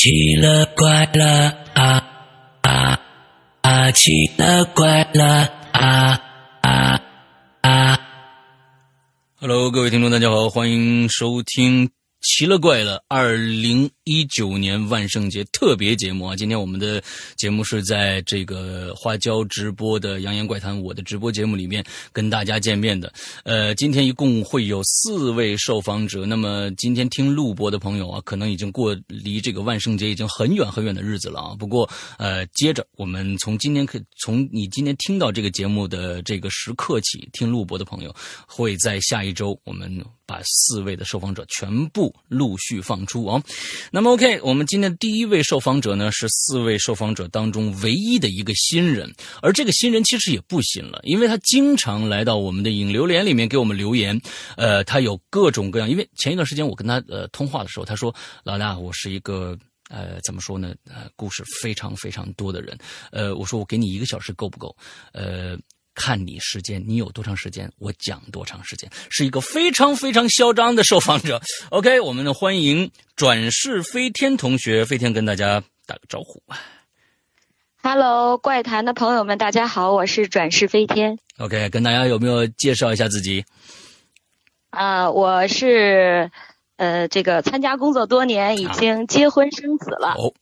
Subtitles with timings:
[0.00, 2.06] 奇了怪了啊
[2.62, 3.00] 啊
[3.62, 3.90] 啊！
[3.90, 6.22] 奇了怪了啊
[6.60, 7.00] 啊
[7.62, 7.98] 啊
[9.40, 11.90] ！Hello，各位听众，大家好，欢迎收听。
[12.20, 13.02] 奇了怪了！
[13.08, 17.02] 二零一九年万圣节特别节目啊，今天我们的
[17.36, 23.12] 节目是在这个花椒直播的《扬言怪谈》我的直播节目里面跟大家见面的。
[23.44, 26.24] 呃，今天一共会有四位受访者。
[26.24, 31.54] 那么今天听录播的朋友啊，可能已经过离这个万圣节已经很远很远的日子了啊。
[31.58, 31.86] 不过
[32.16, 38.16] 呃，接着我们从今天可从你今天听到这个节目的这个时刻起，听录播的朋友
[38.46, 40.02] 会在下一周我们。
[40.28, 43.42] 把四位的受访者全部陆续放出啊，
[43.90, 49.12] 那那么 OK，我们今天第一位受访者呢是四位受访者当中唯一的一个新人，
[49.42, 54.16] 而这个新人其实也不新了，因为他经常来到我们的影留言里面给我们留言，
[54.56, 59.58] 呃，他有各种各样，因为前一段时间我跟他呃通话的时候，他说老大，我是一个
[59.90, 62.78] 呃怎么说呢，呃故事非常非常多的人，
[63.10, 64.76] 呃，我说我给你一个小时够不够，
[65.10, 65.58] 呃。
[65.98, 71.40] 看你时间，你有多长时间，我讲多长时间，是一个非常非常嚣张的受访者。
[71.70, 76.40] OK，我们的欢迎转世飞天同学，飞天跟大家打个招呼。
[77.82, 81.18] Hello，怪谈的朋友们，大家好，我是转世飞天。
[81.38, 83.44] OK，跟大家有没有介绍一下自己？
[84.70, 86.30] 啊，我是
[86.76, 90.14] 呃，这个参加工作多年，已经结婚生子了。
[90.16, 90.32] 哦，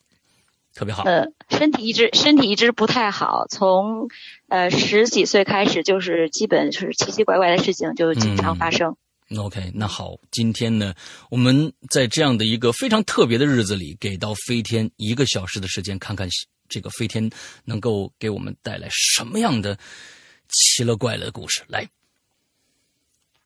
[0.75, 1.05] 特别好。
[1.05, 4.11] 呃，身体一直身体一直不太好，从。
[4.49, 8.97] 呃，十几岁开始就是基本是奇奇怪怪的事情就经常发生。
[9.37, 10.95] OK，那好，今天呢，
[11.31, 16.29] 我们在这样的一个非常特别的日子里，给到飞天一个小时的时间，看看
[16.69, 17.29] 这个飞天
[17.65, 19.77] 能够给我们带来什么样的
[20.49, 21.65] 奇了怪了的故事。
[21.67, 21.89] 来，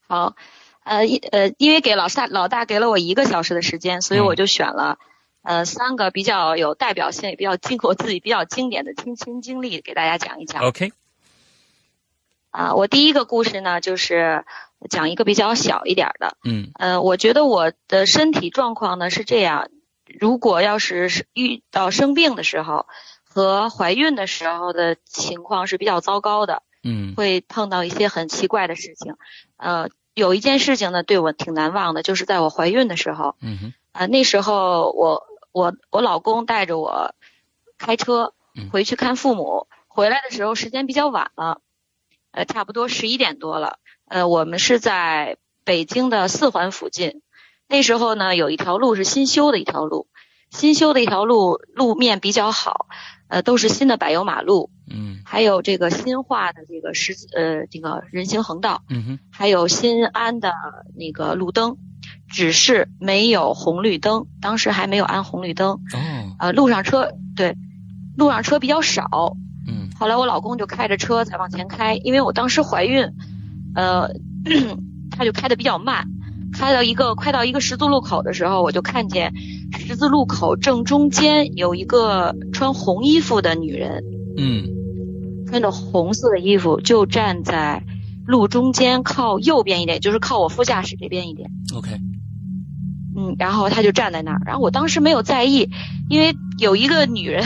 [0.07, 0.37] 好，
[0.85, 0.99] 呃，
[1.33, 4.99] 呃，因为给老大老大给了我一个小时的时间，所以我就选了。
[5.43, 10.63] 呃，三个比较有代表性，也比较经我自己比较经典的亲身经历，给大家讲一讲。
[10.63, 10.93] OK。
[12.51, 14.45] 啊，我第一个故事呢，就是
[14.91, 16.37] 讲一个比较小一点的。
[16.45, 16.73] 嗯。
[16.75, 19.69] 呃，我觉得我的身体状况呢是这样：
[20.05, 22.87] 如果要是遇到生病的时候
[23.25, 26.63] 和怀孕的时候的情况是比较糟糕的。
[26.83, 27.15] 嗯。
[27.17, 29.15] 会碰到一些很奇怪的事情。
[29.57, 33.37] 呃，有一件事情呢，对我挺难忘的，就是在我怀孕的时候。
[33.41, 33.75] 嗯哼。
[33.93, 35.30] 啊，那时候我。
[35.53, 37.15] 我我老公带着我
[37.79, 38.35] 开车
[38.73, 41.61] 回去看父母，回来的时候时间比较晚了，
[42.31, 43.79] 呃，差不多十一点多了。
[44.07, 47.23] 呃，我们是在北京的四环附近，
[47.69, 50.09] 那时候呢有一条路是新修的一条路，
[50.51, 52.87] 新修的一条路路面比较好，
[53.29, 60.53] 呃，都是新的柏油马路，嗯，还有这个新化的这个十字呃这个人行横道，嗯哼，还有新安的
[60.97, 61.77] 那个路灯。
[62.31, 65.73] 只是没有红绿灯，当时还没有安红绿灯。
[65.73, 65.79] 哦，
[66.39, 67.57] 呃，路上车对，
[68.17, 69.37] 路上车比较少。
[69.67, 73.05] 嗯，后来我老公就开着车在往前开，因为我当时怀孕，
[73.75, 74.09] 呃，
[75.11, 76.07] 他就开的比较慢。
[76.53, 79.33] 开到一个快到一个十字路口的时候，我就看见
[79.79, 84.03] 十字路口正中间有一个穿红衣服的女人。
[84.37, 84.69] 嗯，
[85.47, 87.85] 穿着红色的衣服就站在
[88.27, 91.51] 路中间靠右边一点，就是靠我副驾驶这边一点。
[91.77, 91.91] OK。
[93.17, 95.69] 嗯，然后他就站在那儿，然后我当时没有在意，
[96.09, 97.45] 因为有一个女人，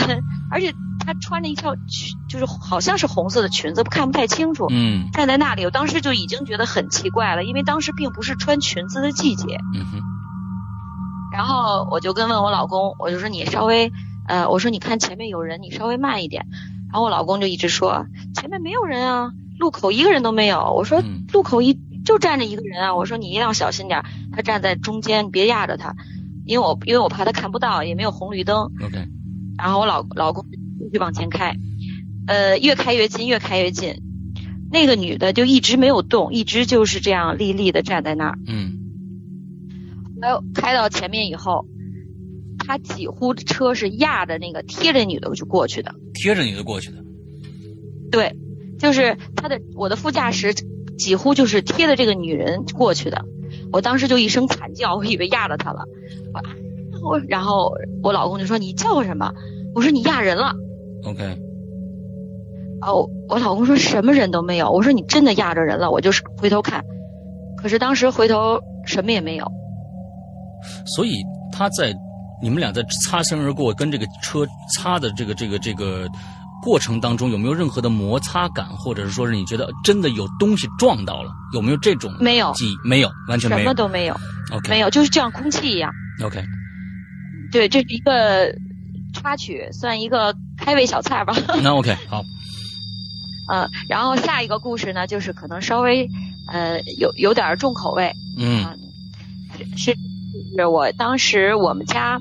[0.51, 4.67] 而且她穿着一条裙，就是好像是红色的裙子，看不太清楚。
[4.69, 9.57] 嗯，站在那里，我当时就已经觉得很奇怪了，因为当时并不是穿裙子的季节。
[9.73, 9.99] 嗯哼。
[11.33, 13.91] 然后我就跟问我老公，我就说你稍微，
[14.27, 16.45] 呃，我说你看前面有人，你稍微慢一点。
[16.91, 18.05] 然后我老公就一直说
[18.35, 20.73] 前面没有人啊，路口一个人都没有。
[20.73, 21.01] 我说
[21.33, 21.79] 路口一。
[22.05, 22.93] 就站着一个人啊！
[22.93, 24.05] 我说你一定要小心点，
[24.35, 25.95] 他站在中间，别压着他，
[26.45, 28.69] 因为我因为我怕他看不到，也没有红绿灯。
[28.83, 29.07] OK。
[29.57, 31.55] 然后我老老公继续往前开，
[32.27, 33.95] 呃，越开越近，越开越近。
[34.69, 38.37] 那个女的就一直没有动，一直就是这样立立的站在那儿。
[38.45, 38.73] 嗯。
[40.21, 41.65] 然后开到前面以后，
[42.59, 45.95] 他几乎车是压着那个贴着女的就过去的。
[46.13, 46.97] 贴着女的过去的。
[48.11, 48.35] 对，
[48.77, 50.53] 就是他的我的副驾驶。
[50.97, 53.25] 几乎就是贴着这个女人过去的，
[53.71, 55.83] 我当时就一声惨叫，我以为压着他了，
[57.03, 57.71] 我然后
[58.01, 59.33] 我老公就说你叫什么？
[59.73, 60.53] 我说你压人了。
[61.05, 61.37] OK。
[62.81, 66.83] 哦，我老公说什么人都没有，我说你真的压着人了，我就是回头看，
[67.57, 69.45] 可是当时回头什么也没有。
[70.85, 71.93] 所以他在
[72.41, 74.45] 你们俩在擦身而过，跟这个车
[74.75, 76.07] 擦的这个这个这个。
[76.65, 81.31] 过程当中有没有任何的摩擦感，或者是说是你觉得真的有东西撞到了？
[81.53, 82.77] 有没有这种没有记忆？
[82.83, 84.19] 没有，完全没有，什么都没有。
[84.51, 85.93] OK，没有，就是就像空气一样。
[86.23, 86.43] OK，
[87.51, 88.51] 对，这是一个
[89.13, 91.35] 插曲，算一个开胃小菜吧。
[91.61, 92.23] 那 OK 好。
[93.51, 96.09] 嗯， 然后下一个故事呢，就是可能稍微
[96.51, 98.11] 呃有有点重口味。
[98.39, 98.65] 嗯。
[99.77, 99.95] 是
[100.57, 102.19] 是我当时我们家，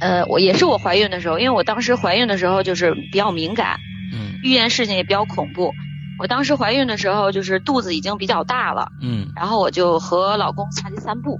[0.00, 3.78] 呃，我也是我怀孕的时候，因为我当时怀孕的时候就是比较敏感，
[4.12, 5.72] 嗯，遇见事情也比较恐怖。
[6.18, 11.38] 我当时怀孕的时候就是肚子已经比较大了，嗯，然后我就和老公下去散步，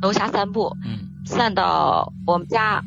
[0.00, 2.82] 楼下散步，嗯，散到我们家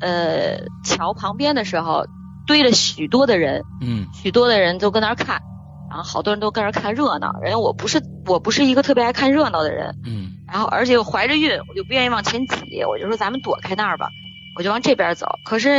[0.00, 2.06] 呃桥旁边的时候，
[2.46, 5.40] 堆了许多的人，嗯，许多的人都跟那儿看，
[5.88, 14.08] 然后好多人都跟那儿看热闹，因为我不是我不是一个特别爱看热闹的人，嗯，然后而且我怀着孕，我就不愿意往前挤，我就说咱们躲开那儿吧，
[14.56, 15.26] 我就往这边走。
[15.44, 15.70] 可是，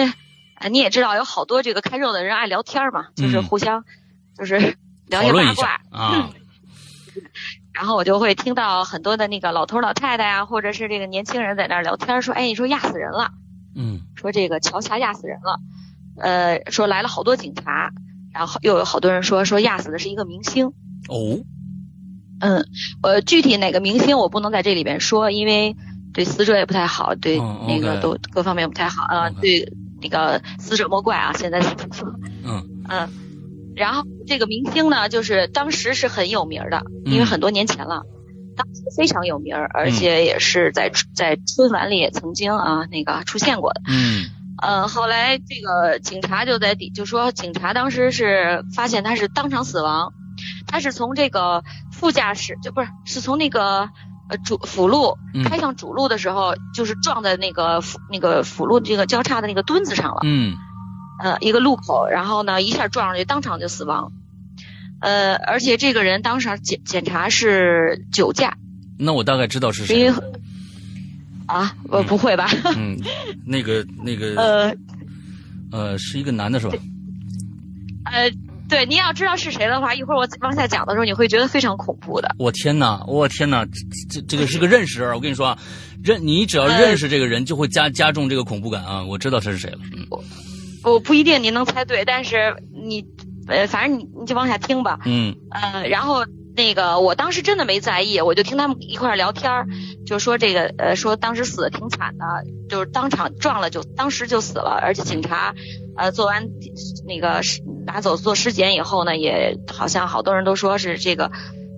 [0.59, 3.83] 呃，你也知道有好多这个看热闹的人爱聊天嘛，就是互相
[4.37, 4.77] 就是。
[5.07, 6.31] 聊些八卦啊，
[7.71, 13.29] 然后我就会听到很多的那个老头老太太呀，或者是这个年轻人在那儿聊天，说：“哎，你说压死人了，
[13.75, 15.59] 嗯，说这个桥下压死人了，
[16.17, 17.91] 呃，说来了好多警察，
[18.33, 20.73] 然后又有好多人说说压死的是一个明星。”
[21.07, 21.37] 哦，
[22.39, 22.67] 嗯，
[23.03, 25.75] 呃，具体哪个明星我不能在这里边说，因为
[26.15, 29.71] 对死者也不太好，对那个都各方面不太好啊，对
[30.01, 31.75] 那个死者莫怪啊，现在说，
[32.43, 33.09] 嗯 嗯。
[33.75, 38.03] 然后这个明星呢，就是当时是很有名的，因为很多年前了，
[38.55, 43.81] 当时非常有名，而且也是在在春晚里也曾经啊那个出现过的。
[43.89, 44.29] 嗯。
[44.61, 50.13] 呃，后来这个警察就在底就说，警察当时是发现他是当场死亡，
[50.65, 53.89] 他是从这个副驾驶就不是是从那个
[54.29, 60.21] 呃主辅路开向主路的时候，就是撞在那个辅那个辅路这个交叉的那个墩子上了。
[60.23, 60.55] 嗯。
[61.17, 64.11] 呃，一个路口，然后呢，一下撞上去，当场就死亡。
[64.99, 68.57] 呃，而且这个人当时检检查是酒驾。
[68.99, 70.11] 那我大概知道是谁。
[71.45, 72.49] 啊，我不会吧？
[72.75, 72.99] 嗯，
[73.45, 74.75] 那个那个呃
[75.71, 76.75] 呃，是一个男的是吧？
[78.05, 78.29] 呃，
[78.67, 82.35] 对，你要知道是谁的话，一会儿我往下讲的时候，你会觉得非常恐怖的。
[82.39, 83.03] 我天哪！
[83.07, 83.65] 我天哪！
[84.09, 85.57] 这这个是个认识人，我跟你说啊，
[86.03, 89.03] 认你只要认识这个人，就会加加重这个恐怖感啊！
[89.03, 89.79] 我知道他是谁了。
[89.95, 90.07] 嗯。
[90.83, 93.03] 我不一定您能猜对，但是你，
[93.47, 94.99] 呃，反正你你就往下听吧。
[95.05, 95.35] 嗯。
[95.51, 96.23] 呃，然后
[96.55, 99.51] 那个我当时真的没在意，我就听他们一块聊天
[100.05, 102.25] 就说这个呃，说当时死的挺惨的，
[102.69, 105.53] 就是当场撞了就当时就死了，而且警察
[105.97, 106.47] 呃做完
[107.05, 107.41] 那个
[107.85, 111.31] 拿走做尸检以后呢，也好像好多人都说是这个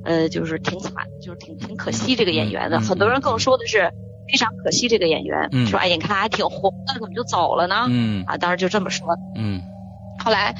[0.06, 3.92] 呃，就是挺惨，就是挺挺可惜这个演员的，很多人更说的是。
[4.30, 9.08] 非常可惜，这个演员说：“哎，你看还挺红的，怎么就走了呢？”嗯啊，当时就这么说。
[9.38, 9.62] 嗯，
[10.22, 10.54] 后来，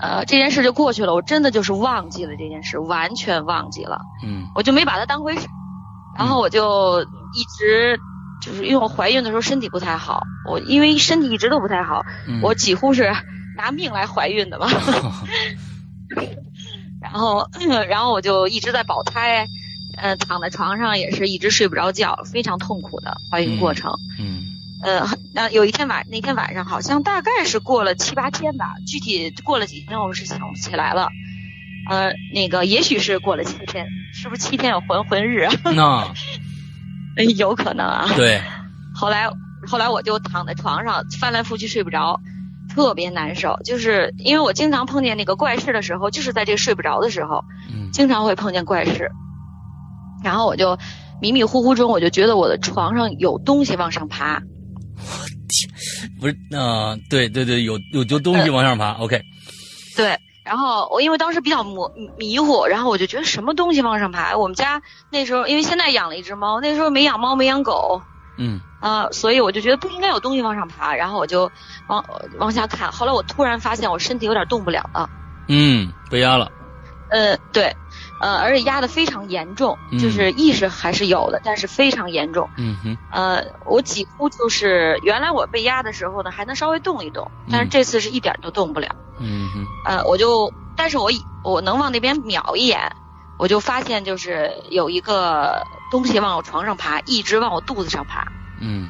[0.00, 1.14] 呃，这件事就过去了。
[1.14, 4.00] 我真的就是忘记了这件事，完全忘记了。
[4.24, 5.46] 嗯，我就没把它当回事。
[6.16, 7.98] 然后我就一直
[8.40, 12.04] 就是因为我怀孕的时候身体不太好，我因为身体一直都不太好，
[12.42, 13.12] 我几乎是
[13.56, 14.68] 拿命来怀孕的嘛。
[17.00, 17.48] 然后，
[17.88, 19.46] 然后我就一直在保胎。
[20.00, 23.92] 呃，躺在床上也是一直睡不着觉，非常痛苦的怀孕过程。
[24.20, 24.42] 嗯。
[24.82, 31.08] 呃，那有一天晚那天晚上好像大概是过了七八天吧，具体过了几天我是想不起来了。
[31.90, 35.52] 呃，那个也许是过了七天，是不是七天有还魂日啊？
[35.64, 38.06] 那， 有可能啊。
[38.14, 38.40] 对。
[38.94, 39.30] 后来
[39.66, 42.20] 后来我就躺在床上翻来覆去睡不着，
[42.74, 43.58] 特别难受。
[43.64, 47.42] 就是因为我经常碰见那个怪事的时候，就是在这睡不着的时候，
[47.90, 49.10] 经常会碰见怪事。
[50.22, 50.78] 然后我就
[51.22, 54.42] 迷迷糊糊中，我就觉得我的床上有东西往上爬。
[55.00, 58.92] 我天，不是，啊，对对对，有有有东西往上爬。
[58.94, 59.22] OK。
[59.96, 64.36] 对，然后我因为当时比较模迷糊，然后我就觉得什么东西往上爬。
[64.36, 68.00] 我们家那时候因为现在养了一只猫，那时候没养猫没养狗。
[68.38, 68.60] 嗯。
[68.80, 71.50] 啊，所以我就觉得不应该有东西往上爬，然后我就
[71.88, 72.04] 往
[72.38, 72.92] 往下看。
[72.92, 75.10] 后来我突然发现我身体有点动不了了。
[75.48, 76.48] 嗯，被压了。
[77.10, 77.74] 呃，对。
[78.20, 82.50] 呃，而且压的非常严重，就是意识还是有的，但是非常严重。
[82.56, 82.98] 嗯哼。
[83.12, 88.88] 呃，我几乎就是原来我被压的时候呢，还能稍微动一动，但是这次是一点都动不了。
[89.20, 89.66] 嗯哼。
[89.84, 91.10] 呃，我就，但是我
[91.44, 92.90] 我能往那边瞄一眼，
[93.38, 98.26] 我就发现就是有一个东西往我床上爬，一直往我肚子上爬。
[98.60, 98.88] 嗯。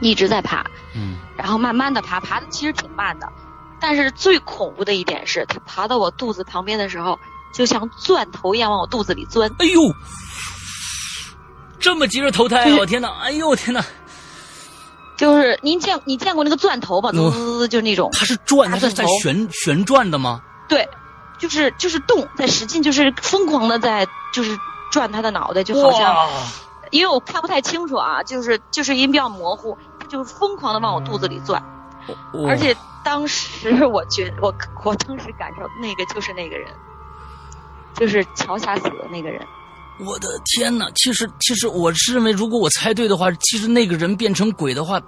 [0.00, 0.66] 一直在爬。
[0.94, 1.18] 嗯。
[1.36, 3.32] 然后慢慢的爬，爬的其实挺慢的，
[3.78, 7.16] 但是最恐怖的一点是，它爬到我肚子旁边的时候。
[7.56, 9.50] 就像钻头一样往我肚子里钻。
[9.58, 9.80] 哎呦，
[11.80, 12.76] 这么急着投胎啊！
[12.78, 13.08] 我天哪！
[13.22, 13.82] 哎呦天哪！
[15.16, 17.10] 就是您见你见过那个钻头吧？
[17.12, 18.10] 滋滋滋，就那种。
[18.12, 20.42] 它是转，它是在旋旋转的吗？
[20.68, 20.86] 对，
[21.38, 24.58] 就是就是动，在使劲，就是疯狂的在就是
[24.92, 26.28] 转他的脑袋，就好像
[26.90, 31.62] 因为我看不太清楚啊，就是就是因为比较模糊，他就是疯狂的往我肚子里钻，
[32.46, 36.68] 而且当时我觉我我当时感受那个就是那个人，
[37.96, 39.40] 就是桥下死的那个人。
[39.98, 40.90] 我的天哪！
[40.94, 45.00] 其实其实我是认为，如果我猜对的话，其实那个人变成鬼的话，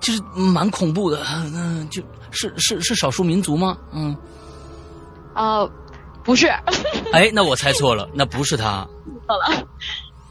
[0.00, 1.24] 其实蛮恐怖的。
[1.54, 2.02] 嗯，就
[2.32, 3.78] 是是是少数民族吗？
[3.92, 4.16] 嗯，
[5.32, 5.64] 啊，
[6.24, 6.48] 不是。
[7.12, 8.84] 哎，那我猜错了，那不是他。
[9.28, 9.64] 错了。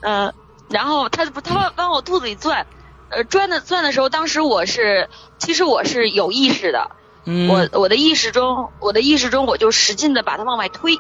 [0.01, 0.33] 嗯，
[0.67, 2.67] 然后他他往我肚子里钻，
[3.07, 6.91] 呃，钻的钻的时候，当时我是其实我是有意识的。
[7.23, 7.47] 嗯。
[7.47, 10.99] 我我的意识中，我的意识中，我就使劲的把他往外推。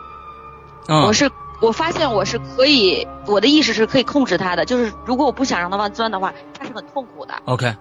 [0.87, 1.03] 嗯。
[1.03, 1.29] 我是。
[1.61, 4.65] 我发现我是可以，我的意识是可以控制他的。
[4.65, 7.33] 就是如果我不想让他往钻的话，他是很痛苦的。
[7.45, 7.73] OK。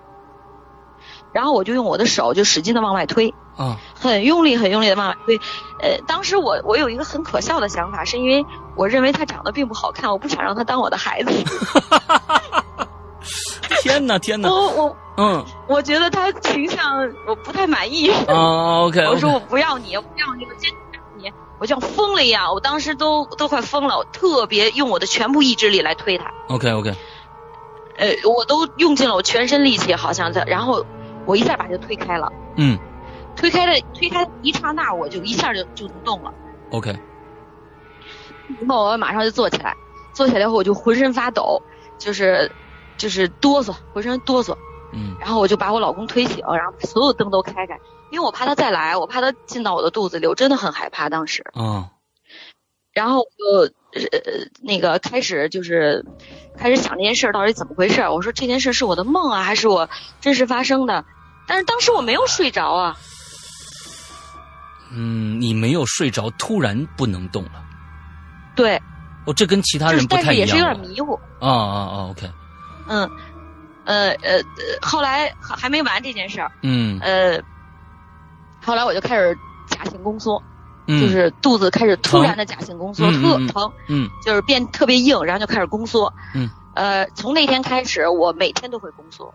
[1.33, 5.37] 然后我就用我的手就使劲的往外推，啊，很用力很用力的往外推。
[5.83, 8.47] 呃，当时我我有一个很可笑的想法，是因为
[8.77, 11.33] 我认为他长得并不好看，我不想让他当我的孩子。
[13.83, 14.49] 天哪天哪！
[14.49, 18.09] 我我嗯，我觉得他形象我不太满意。
[18.29, 19.05] 啊 OK。
[19.09, 20.71] 我说我不要你，我不要你，我坚。
[21.65, 26.31] 我像疯了一样，我当时都都快疯了，我特别用我的全部意志力来推他。
[26.49, 26.93] OK OK，
[27.97, 30.85] 呃，我都用尽了我全身力气，好像在，然后
[31.25, 32.31] 我一下把他推开了。
[32.59, 32.79] 嗯，
[33.35, 36.35] 推开的推开一刹那，我就一下就就能动了。
[36.71, 36.95] OK，
[38.61, 39.75] 那我马上就坐起来，
[40.13, 41.63] 坐起来后我就浑身发抖，
[41.97, 42.53] 就是
[42.99, 44.55] 就是哆嗦，浑身哆嗦。
[44.93, 47.81] 嗯，然后我就把我老公推醒，然后把所有灯都开开。
[48.15, 51.45] 因为我怕他再来，我怕他进到我的肚子里，我真的很害怕当时。
[51.57, 51.91] 嗯，
[52.93, 56.05] 然后我就呃那个开始就是
[56.57, 58.03] 开始想这件事到底怎么回事。
[58.03, 59.91] 我说这件事是我的梦啊，还是我
[60.21, 61.05] 真实发生的？
[61.49, 62.97] 但是当时我没有睡着啊。
[64.93, 67.65] 嗯，你没有睡着，突然不能动了。
[68.55, 68.81] 对。
[69.27, 70.27] 哦，这跟其他人不太一样。
[70.27, 71.19] 但是也是有点迷糊。
[71.41, 72.31] 啊啊啊！OK。
[72.87, 73.11] 嗯，
[73.85, 74.41] 呃呃，
[74.81, 76.53] 后来还没完这件事儿。
[76.63, 77.01] 嗯。
[77.01, 77.43] 呃。
[78.65, 80.43] 后来我就开始假性宫缩，
[80.87, 89.33] 嗯，就是肚子开始突然的假性宫缩，特疼，嗯，就是变特别硬，然后就开始宫缩，嗯，呃，从那天开始，我每天都会宫缩。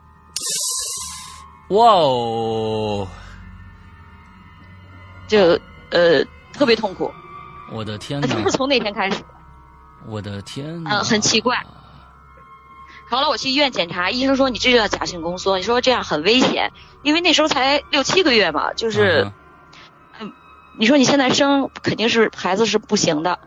[1.69, 3.07] 哇哦！
[5.27, 5.59] 就
[5.91, 7.11] 呃特别痛苦。
[7.71, 8.27] 我的天哪！
[8.27, 9.23] 就是从那天开始。
[10.07, 11.63] 我的天嗯，很奇怪。
[13.09, 19.31] 后来我去医院检查，医生说你这就叫假性宫缩，你说这样很危险，因为那时候才六七个月嘛，就是，
[20.19, 20.31] 嗯，
[20.77, 23.39] 你说你现在生肯定是孩子是不行的，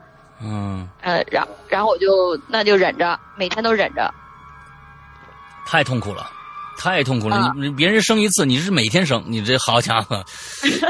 [0.42, 4.12] 嗯，呃，然然后我就那就忍着，每天都忍着，
[5.64, 6.28] 太痛苦了，
[6.76, 10.24] 太痛苦了，你别人生一次，你是每天生，你这好家伙，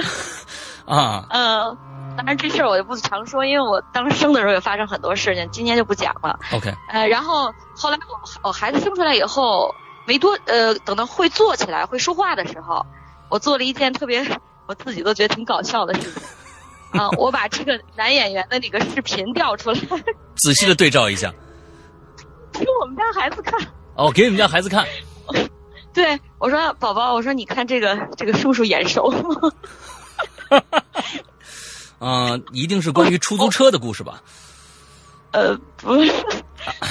[0.87, 1.77] 啊，嗯。
[2.17, 6.39] 当然这事儿我就不常说，因为我当时生的时候也发生很多事情，今天就不讲了。
[6.53, 6.73] OK。
[6.89, 9.75] 呃，然后后来我我孩子生出来以后，
[10.07, 12.85] 没多呃，等到会坐起来、会说话的时候，
[13.29, 14.25] 我做了一件特别
[14.67, 16.23] 我自己都觉得挺搞笑的事情。
[17.01, 19.81] 啊，我把这个男演员的那个视频调出来，
[20.37, 21.33] 仔细的对照一下，
[22.53, 23.59] 给我们家孩子看。
[23.95, 24.87] 哦，给你们家孩子看。
[25.95, 29.11] 对，我说宝宝，我说你看这个这个叔叔眼熟。
[32.03, 34.21] 嗯，一定是关于出租车的故事吧？
[35.31, 36.13] 呃，不是，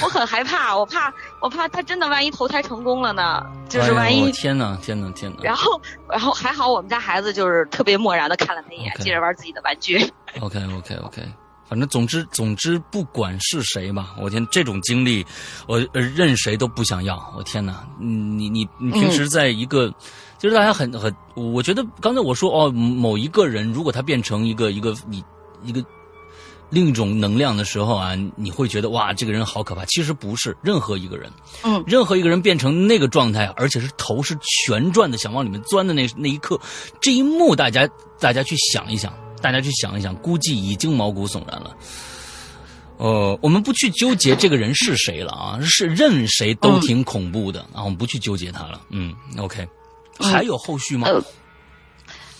[0.02, 3.44] 我很害怕，我怕，我怕他真的万一投胎成功了呢？
[3.68, 4.32] 就是万一……
[4.32, 5.38] 天哪，天哪，天哪！
[5.42, 9.96] 然后，然后还好，我们家孩子就是特别漠然的看了他一眼，接着玩自己的玩具。
[10.40, 11.22] OK，OK，OK，
[11.68, 15.24] 反正总之，总之，不管是谁吧，我天，这种经历，
[15.68, 17.32] 我任谁都不想要。
[17.36, 19.92] 我天哪，你你你平时在一个。
[20.42, 25.22] 其实大家很很，我觉得刚才我说哦，某一个人如果他变成一个一个你
[25.62, 25.80] 一个
[26.68, 29.84] 另一种能量的时候啊，你会觉得哇，这个人好可怕。
[29.84, 31.30] 其实不是任何一个人，
[31.62, 36.60] 嗯，任何一个人变成那个状态，而且是头是旋转的，想往里面钻的那那一刻，
[37.00, 41.76] 这一幕大家大家去想一想，大家去想一想，估计已经毛骨悚然了。
[42.96, 48.80] 呃，我们不去纠结这个人是谁了啊，是任谁都挺恐怖的啊，我们不去纠结他了。
[48.90, 49.64] 嗯，OK。
[50.20, 51.08] 还有后续吗？
[51.08, 51.22] 呃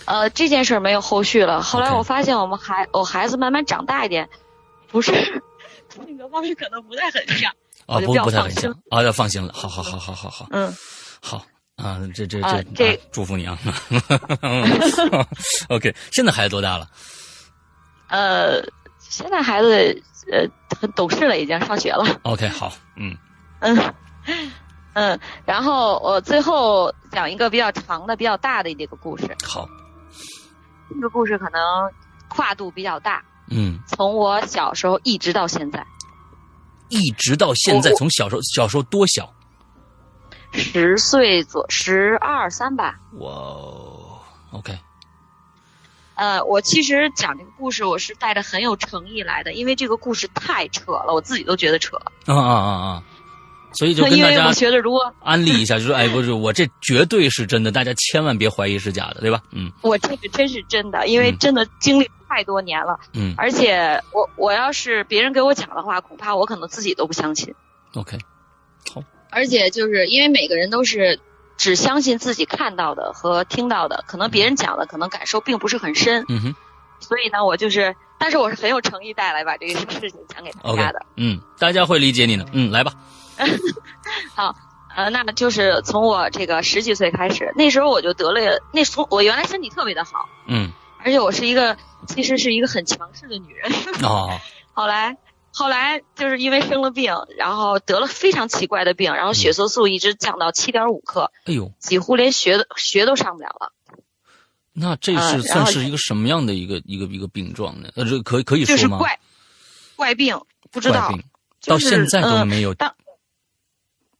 [0.05, 1.61] 呃，这件事没有后续了。
[1.61, 4.29] 后来我发现，我们孩我孩子慢慢长大一点，
[4.89, 5.13] 不是
[5.95, 7.49] 性格方面可能不太很像，
[7.85, 9.53] 啊，不不太很像啊，要放心了。
[9.53, 10.75] 好好好好好好，嗯，
[11.21, 11.45] 好
[11.77, 13.57] 啊，这这这这，祝福你啊。
[15.69, 16.85] OK，现在孩子多大了？
[18.09, 18.61] 呃，
[18.99, 20.45] 现在孩子呃
[20.81, 22.05] 很懂事了，已经上学了。
[22.23, 23.17] OK，好，嗯
[23.61, 23.93] 嗯。
[24.93, 29.35] 嗯，然后我最后讲一个比较长的、比较大的一个故事。
[29.43, 29.67] 好，
[30.89, 31.59] 这个故事可能
[32.27, 33.23] 跨度比较大。
[33.49, 35.85] 嗯，从我小时候一直到现在。
[36.89, 39.33] 一直到现在，从小时候小时候多小？
[40.51, 42.99] 十岁左十二三吧。
[43.13, 44.19] 哇哦
[44.51, 44.77] ，OK，
[46.13, 51.97] 呃，我其实讲这个故事，我是带着很有诚意来的，因为这个故事太扯了，我自己都觉得扯。
[52.27, 53.03] 啊啊啊啊！
[53.73, 59.41] 所以就 跟大家因为我觉得如果 安利一下，就说哎，不是我这绝对是真的，大家千万别怀疑是假的，对吧？
[59.51, 59.71] 嗯。
[59.81, 61.37] 我这个真是真的，因为嗯。
[61.39, 63.33] 真的经历太多年了，嗯。
[63.37, 67.53] 而且我我要是别人给我讲的话，恐怕我可能自己都不相信。
[67.95, 68.17] ，OK，
[68.93, 69.03] 好。
[69.29, 71.19] 而且就是因为每个人都是
[71.57, 76.55] 只相信自己看到的和听到的，可能别人讲的可能感受并不是很深，嗯哼。
[76.99, 81.05] 所以呢，我就是，但是我是很有诚意带来把这个事情讲给大家的。
[81.17, 82.93] 嗯，大家会理解你的，嗯，来吧，
[84.95, 91.75] 呃，那就是从我这个十几岁开始，那时候我就得了，那时候我原来身体特别的好，嗯，而且我是一个
[92.07, 93.71] 其实是一个很强势的女人。
[94.03, 94.39] 哦，
[94.71, 95.17] 后来
[95.51, 103.73] 后来就是因为生了病，然后得了非常奇怪的病，然后血色素一直降到七点五克，哎呦，几乎连学的学都上不了了。
[104.73, 107.89] 那这是算是一个什么样的一个一个一个病状呢？
[107.95, 108.77] 呃，这可以可以说吗？
[108.77, 109.19] 就是怪
[109.95, 110.39] 怪病，
[110.71, 111.11] 不知道，
[111.65, 112.75] 到现在都呃没有。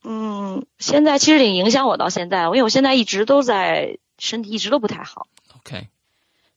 [0.04, 5.28] 嗯，现在其实挺影响我到现在，因为我现在一直都在身体一直都不太好。
[5.58, 5.88] OK，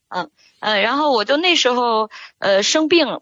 [0.09, 3.21] 嗯嗯，然后我就那时候呃生病，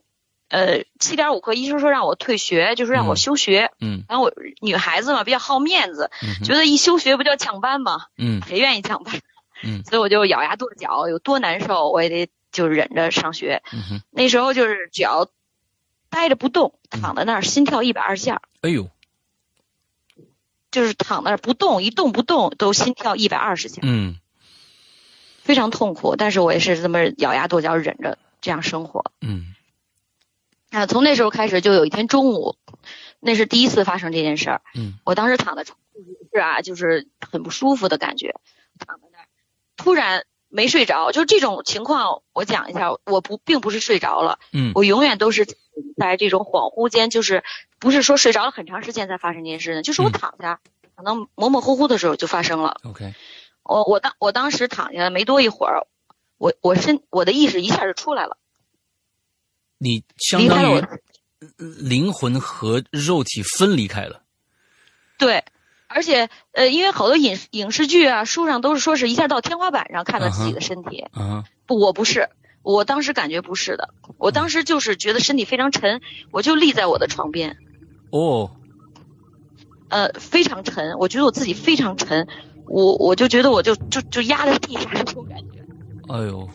[0.48, 3.70] 呃七点五克，医生说让我退学，就是让我嗯休学。
[3.80, 8.06] 嗯然后我女孩子嘛，比较好面子，嗯觉得一休学不就要抢班嘛？
[8.16, 9.20] 嗯谁愿意抢班？
[9.62, 13.62] 嗯所以我就咬牙跺脚，有多难受我也得就忍着上学。
[13.72, 15.28] 嗯哼，那时候就是只要
[16.10, 18.88] 待着不动，嗯躺在那儿，心跳一百二十下，哎呦，
[20.74, 24.16] 就是躺那儿不动，一动不动都心跳一百二十下，嗯
[25.40, 26.16] 非常痛苦。
[26.16, 29.04] 但是我也是这么咬牙跺脚忍着这样生活。
[29.20, 29.54] 嗯
[30.70, 32.56] 啊，从那时候开始，就有一天中午，
[33.20, 34.62] 那是第一次发生这件事儿。
[34.74, 35.78] 嗯我当时躺在床
[36.32, 38.34] 是啊，就是很不舒服的感觉，
[38.84, 39.28] 躺在那儿，
[39.76, 40.24] 突然
[40.54, 44.70] 没睡着，就是这种情况，我讲一下，我不并不是睡着了，嗯。
[44.76, 45.44] 我永远都是
[45.96, 47.42] 在这种恍惚间，就是
[47.80, 50.12] 不是说睡着了很长时间才发生这件事呢，就是我嗯。
[50.12, 50.60] 躺下，
[50.94, 52.76] 可能模模糊糊的时候就发生了。
[52.84, 53.14] ，OK，
[53.64, 55.88] 我我当我当时躺下没多一会儿，
[56.38, 58.36] 我我身我的意识一下就出来了，
[59.78, 60.82] 你相当于我
[61.58, 64.22] 灵魂和肉体分离开了。
[65.18, 65.44] 对，
[65.94, 72.28] 而且呃，因为好多影影视剧啊、书上都是说是一下到天花板上看到自己的身体，啊不，我不是，
[72.64, 76.00] 我当时感觉不是的，我当时就是觉得身体非常沉，
[76.32, 77.56] 我就立在我的床边，
[78.10, 78.50] 哦，
[79.88, 82.26] 呃，非常沉，我觉得我自己非常沉，
[82.66, 85.64] 我我就觉得我就就就压在地上那种感觉，
[86.12, 86.48] 哎呦，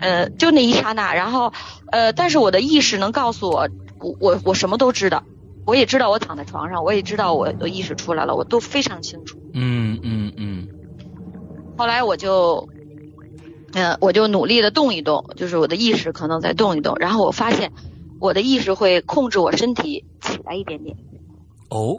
[0.00, 1.50] 呃，就那一刹那，然后
[1.90, 5.24] 呃，但是我的意识能告诉我，我我我什么都知道。
[5.66, 9.38] 我也知道我躺在床上，我也知道我的意识出来了，我都非常清楚。
[9.52, 10.68] 嗯嗯嗯
[11.76, 12.68] 后来我就，
[13.72, 17.72] 呃，我就努力的动一动，就是我的意识可能在动一动，然后我发现
[18.20, 20.96] 我的意识会控制我身体起来一点点，
[21.70, 21.98] 哦，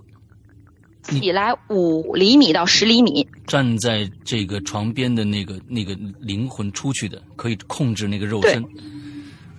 [1.04, 8.63] 起来五厘米到十厘米，站在这个床边的那个那个灵魂出去的，可以控制那个肉对身。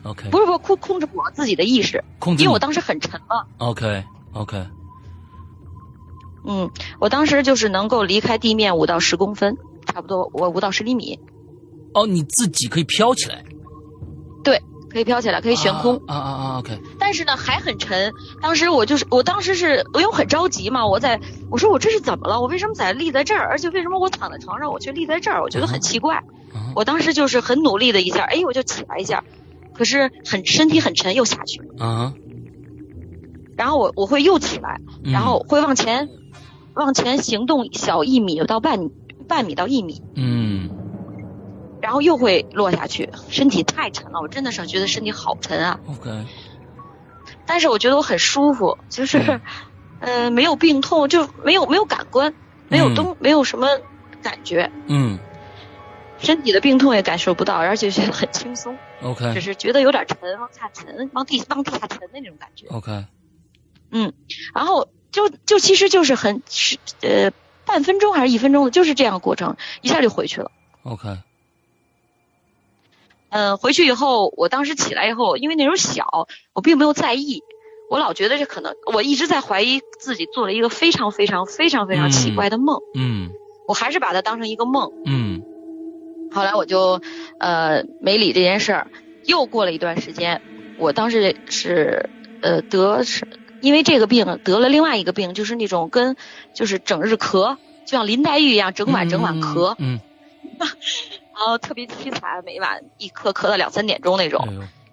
[0.06, 4.66] OK，不是不控控制我自己的意识，控制因为我当时很沉嘛，OK OK
[6.46, 11.18] 嗯，我当时就是能够离开地面五到十公分，差不多我五到十厘米，
[11.92, 13.42] 哦，你自己可以飘起来，
[14.44, 18.12] 对，可以飘起来，可以悬空，啊啊啊 OK 但是呢还很沉。
[18.40, 22.40] 当时我就是，我当时是因为我很着急嘛，我在我说我这是怎么了？
[22.40, 23.48] 我为什么在立在这儿？
[23.48, 25.42] 而且为什么我躺在床上我却立在这儿？
[25.42, 26.16] 我觉得很奇怪。
[26.16, 26.22] 啊
[26.74, 29.24] 我当时就是很努力的一下，哎，我就起来一下，
[29.76, 31.60] 可是很身体很沉，又下去。
[31.78, 32.14] 啊，
[33.56, 35.12] 然后我我会又起来，嗯。
[35.12, 36.08] 然后会往前
[36.74, 38.90] 往前行动小一米到半米
[39.28, 40.70] 半米到一米，嗯。
[41.80, 45.78] 然后又会落下去，身体太沉了，我真的是觉得身体好沉啊。
[45.86, 46.10] OK
[47.44, 49.40] 但是我觉得我很舒服，就是，嗯。
[49.98, 52.34] 呃，没有病痛，就没有没有感官，
[52.68, 53.66] 没有东、没有什么
[54.22, 55.18] 感觉，嗯
[56.18, 62.66] 身体的病痛也感受不到，而且觉得很轻松，只 OK 是觉得有点沉，往下沉，往地往地下沉的那种感觉。
[62.68, 63.04] OK
[63.90, 64.12] 嗯
[64.54, 67.30] 然后就就其实就是很是呃
[67.64, 70.50] 半分钟还是一分钟的，就是这样过程，一下就回去了。
[70.82, 71.18] OK
[73.28, 77.42] 嗯、回去以后，我当时起来以后，因为那时候小，我并没有在意，
[77.90, 83.30] 我老觉得这可能，我一直在怀疑自己做了一个非常非常非常非常奇怪的梦，嗯。
[83.68, 84.92] 我还是把它当成一个梦。
[85.04, 85.42] 嗯
[86.36, 87.00] 后来我就
[87.38, 88.90] 呃没理这件事儿，
[89.24, 90.42] 又过了一段时间，
[90.76, 93.26] 我当时是呃得是
[93.60, 96.16] 因为这个病得了另外一个病，就是那种跟
[96.52, 100.00] 就是整日咳，就像林黛玉一样整晚整晚咳，嗯，
[100.58, 100.68] 然
[101.46, 104.46] 后特别凄惨，每晚一咳咳到两三点钟那种，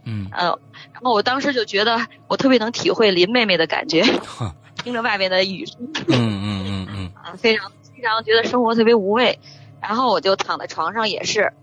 [0.05, 0.45] 嗯，呃，
[0.93, 4.01] 然后我当时就觉得我特别能体会林妹妹的感觉，
[4.83, 5.75] 听着外面的雨声，
[6.07, 9.39] 嗯嗯嗯嗯， 啊，非常非常觉得生活特别无味，
[9.83, 11.53] 然后我就躺在床上也是，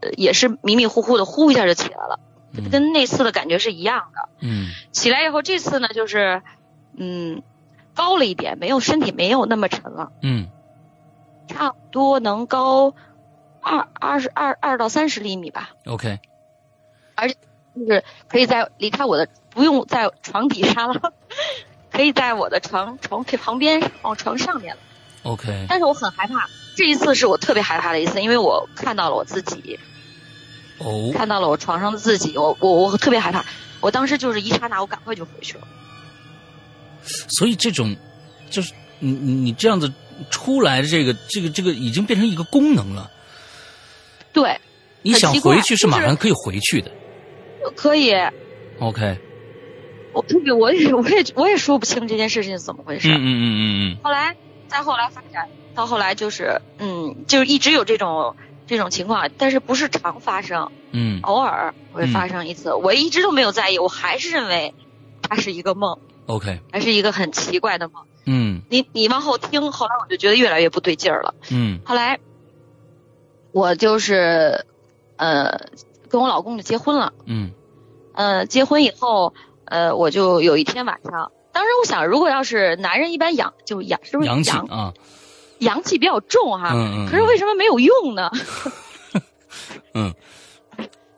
[0.00, 2.20] 呃，也是迷迷糊糊的，呼一下就起来了。
[2.70, 4.28] 跟那次的感觉是一样的。
[4.38, 6.40] 嗯，起来以后，这次呢就是，
[6.96, 7.42] 嗯，
[7.94, 10.12] 高了一点，没有身体没有那么沉了。
[10.22, 10.48] 嗯，
[11.48, 12.94] 差不多能高
[13.60, 15.70] 二二十二二到三十厘米吧。
[15.86, 16.20] OK。
[17.16, 17.34] 而且
[17.74, 21.12] 就是可以在离开我的，不用在床底下了，
[21.90, 24.80] 可以在我的床床旁边往床上面了。
[25.24, 25.66] OK。
[25.68, 29.78] 但是我很害怕，这一次是我特别害怕的一次，因为我看到了我自己。
[30.78, 33.44] 哦，看到了我床上的自己，我我我特别害怕，
[33.80, 35.68] 我当时就是一刹那，我赶快就回去了。
[37.28, 37.94] 所以这种，
[38.50, 39.92] 就是你你你这样子
[40.30, 43.08] 出来的这个这个这个已经变成一个功能了。
[44.32, 44.60] 对，
[45.02, 46.90] 你想回去是马上可以回去的。
[47.76, 48.12] 可以。
[48.80, 49.16] OK。
[50.12, 53.08] 我特别，我也我也我也说不清这件事情是怎么回事。
[53.08, 53.98] 嗯嗯嗯嗯嗯。
[54.02, 58.36] 后来再后来发展到后来就是嗯，就是一直有这种。
[58.66, 62.72] 这种情况，但是不是常发生，嗯，偶尔会发生一次。
[62.72, 64.72] 我一直都没有在意，我还是认为
[65.20, 68.04] 它是一个梦，OK，还是一个很奇怪的梦。
[68.24, 71.34] 嗯，你你往后听，后来我就觉得越来越不对劲儿了。
[71.50, 72.18] 嗯，后来
[73.52, 74.64] 我就是
[75.16, 75.68] 呃
[76.08, 77.12] 跟我老公就结婚了。
[77.26, 77.50] 嗯，
[78.14, 79.34] 呃，结婚以后，
[79.66, 84.94] 呃，我就有一天晚上，当时我想，如果要是男人一般养就养是不是阳气啊？
[85.58, 88.30] 阳气比较重哈，嗯嗯，可是为什么没有用呢？
[89.94, 90.12] 嗯，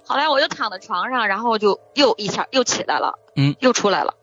[0.04, 4.14] 后来我就躺在床上，然后就又一下又起来了，嗯，又出来了，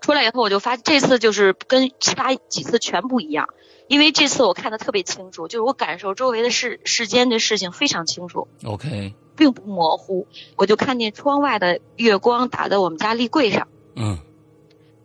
[0.00, 3.48] 出来以后我就发现这次就是跟其他几次全不一样，
[3.86, 14.18] 因为这次我看的特别清楚，就是我感受周围的世世间的事情非常清楚，OK，并不模糊，我就看见窗外的月光打在我们家立柜上，嗯，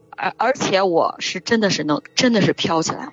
[0.09, 3.11] 而而且我是真的是能真的是飘起来了。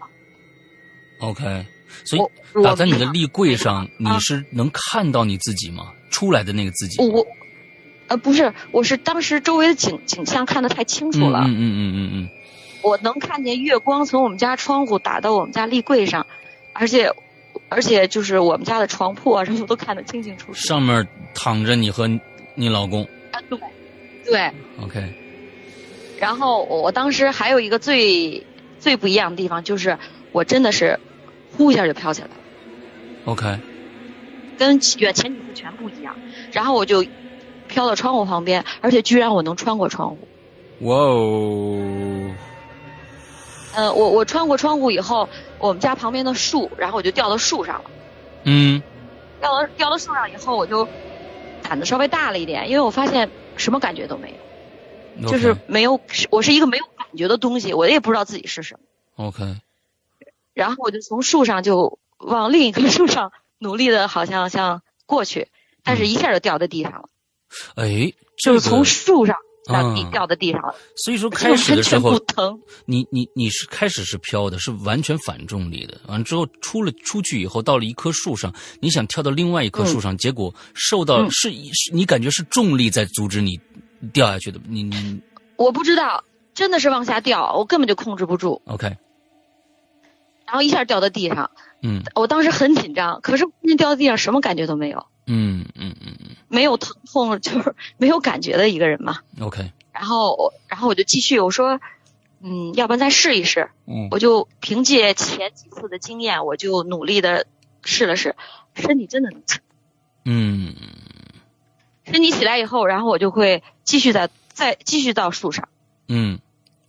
[1.22, 1.64] OK，
[2.04, 5.92] 所以打在你的立柜上，你是能看到你自己吗？
[6.10, 7.00] 出来的那个自己？
[7.00, 7.24] 我，
[8.08, 11.38] 呃，不是，我是当时周围的景景象看得太清楚了。
[11.46, 12.28] 嗯嗯嗯嗯嗯。
[12.82, 16.26] 我能看见月光从我们家窗户打到我们家立柜上，
[16.72, 17.08] 而且，
[17.68, 20.54] 而且就是我们家的床铺啊什么都看得清清楚楚。
[20.54, 22.10] 上面躺着你和
[22.56, 23.04] 你老公。
[23.30, 23.58] 啊，对，
[24.24, 24.52] 对。
[24.82, 25.00] OK。
[26.18, 28.44] 然后我当时还有一个最
[28.80, 29.96] 最不一样的地方，就是
[30.32, 30.98] 我真的是。
[31.56, 32.34] 呼一下就飘起来了
[33.26, 33.58] ，OK，
[34.58, 36.16] 跟远前几次全不一样。
[36.52, 37.04] 然后我就
[37.68, 40.28] 飘到窗户旁边，而且居然我能穿过窗户。
[40.80, 42.34] 哇哦！
[43.74, 47.90] 嗯，我我穿过窗户以后，我们家旁边的树，然后我就掉到树上了。
[48.44, 48.82] 嗯。
[49.40, 50.86] 掉到掉到树上以后，我就
[51.62, 54.34] 胆子稍微大了一点，因为我发现什么感觉都没
[55.20, 59.26] 有，就是没有，我是一个没有感觉的东西，我也不知道自己是什么。
[59.26, 59.56] OK。
[60.54, 65.48] 然后我就从树上就往另一棵树上 努力的，好像像过去，
[65.82, 67.08] 但是一下就掉在地上了。
[67.76, 68.12] 哎，
[68.42, 69.36] 就是从树上
[69.68, 70.74] 让地掉在地上了。
[70.96, 72.60] 所以说开始的时候 不疼。
[72.86, 76.00] 你你你是开始是飘的，是完全反重力的。
[76.08, 83.60] 完了之后出了出去以后，到了一棵树上，你想跳到另外一棵树上，结果受到是是，你感觉是重力在阻止你
[84.12, 84.58] 掉下去的。
[84.66, 85.20] 你你
[85.56, 88.60] 我不知道，真的是往下掉，我根本就控制不住。
[88.66, 88.96] OK。
[90.52, 99.20] 然后一下掉到地上，嗯，我当时很紧张，可是那掉到地上什么感觉都没有，嗯嗯嗯嗯，没有疼痛，就是没有感觉的一个人嘛。
[99.40, 99.72] OK。
[99.94, 101.80] 然后，然后我就继续，我说，
[102.42, 103.70] 嗯，要不然再试一试。
[103.86, 104.08] 嗯。
[104.10, 107.46] 我就凭借前几次的经验，我就努力的
[107.82, 108.36] 试了试，
[108.74, 109.58] 身体真的能起。
[110.26, 110.74] 嗯。
[112.04, 115.66] 身体起来以后，然后我就会继续在再继续到树上。
[116.08, 116.38] 嗯，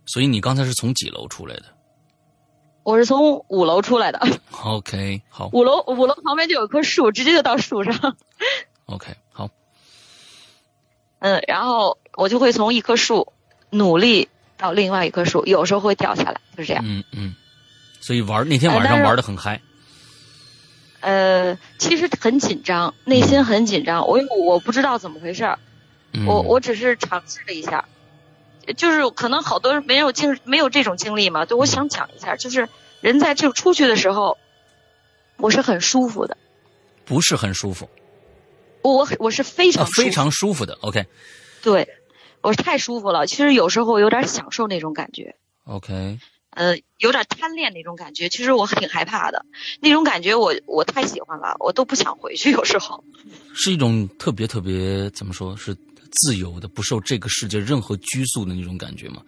[0.05, 1.63] 所以你刚才是从几楼出来的？
[2.83, 4.19] 我是从五楼出来的。
[4.63, 5.49] OK，好。
[5.53, 8.15] 五楼五楼旁边就有棵树，直接就到树上。
[8.85, 9.49] OK，好。
[11.19, 13.31] 嗯，然后我就会从一棵树
[13.69, 16.83] 努力到另外一棵树，有时候会掉下来，就是这样。
[16.85, 17.35] 嗯嗯。
[18.01, 19.61] 所以玩那天晚上玩的很嗨。
[20.99, 24.05] 呃，其实很紧张，内心很紧张。
[24.07, 25.59] 我我不知道怎么回事儿，
[26.27, 27.85] 我我只是尝试了一下。
[28.77, 32.69] 就是可能好多人没有经没有这种经历嘛，对，我想讲一下，就是
[33.01, 34.37] 人在这出去的时候，
[35.37, 36.37] 我是很舒服的，
[37.05, 37.89] 不是很舒服，
[38.81, 41.05] 我我我是非常非常舒服的，OK，
[41.61, 41.87] 对，
[42.41, 45.35] 我太舒服了，其实有时候有点享受那种感觉。
[45.65, 48.27] OK，呃，有点贪恋那种感觉。
[48.29, 49.45] 其实我挺害怕的，
[49.79, 52.51] 那种感觉我我太喜欢了，我都不想回去。
[52.51, 53.03] 有时候。
[53.55, 55.75] 是一种特别特别怎么说是
[56.13, 59.21] 自由的，不受这个世界任何拘束的那种感觉吗？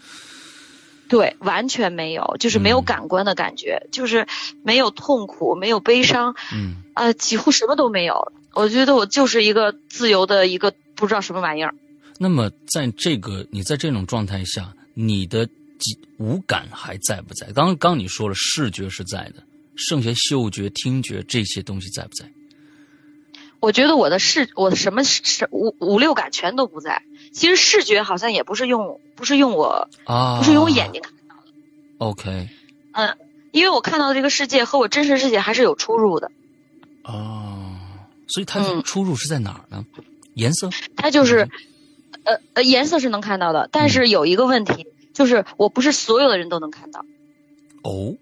[1.08, 4.26] 对，完全没有，就是没有感官的感觉，就是
[4.63, 8.32] 没有痛苦，没有悲伤，嗯，呃，几乎什么都没有。
[8.54, 11.76] 我觉得我就是一个自由的一个不知道什么玩意儿。
[12.17, 15.48] 那么，在这个你在这种状态下，你的
[16.17, 17.52] 五感还在不在？
[17.52, 19.43] 刚刚你说了视觉是在的，
[19.76, 22.26] 剩下嗅觉、听觉这些东西在不在？
[23.65, 27.01] 我觉得我的视，我的什么视五五六感全都不在。
[27.34, 31.51] 其实视觉好像也不是用，不是用我啊，不是用我眼睛看到的。
[31.97, 32.47] OK。
[32.91, 33.17] 嗯，
[33.49, 36.30] 因为我看到的这个世界和我真实世界还是有出入的。
[37.06, 37.75] 哦，
[38.28, 39.84] 所以它的出入是在哪儿呢？
[40.36, 40.69] 颜色？
[40.95, 41.49] 它就是。
[42.23, 47.04] 呃呃，颜色是能看到的，但是有一个问题，就是我不是所有的人都能看到。
[47.82, 48.15] 哦，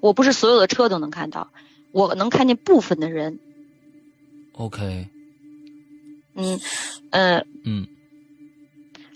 [0.00, 1.52] 我不是所有的车都能看到，
[1.92, 3.38] 我能看见部分的人。
[4.52, 5.08] OK。
[6.34, 6.60] 嗯，
[7.10, 7.86] 呃，嗯。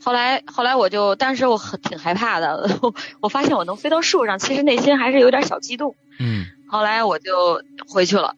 [0.02, 2.78] 后来后来我就，当时我很挺害怕的，
[3.20, 5.96] 我发现我能飞到树上，其实内心还是有点小激动。
[6.18, 6.46] 嗯。
[6.68, 8.36] 后来我就回去了，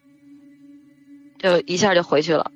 [1.38, 2.50] 就一下就回去了。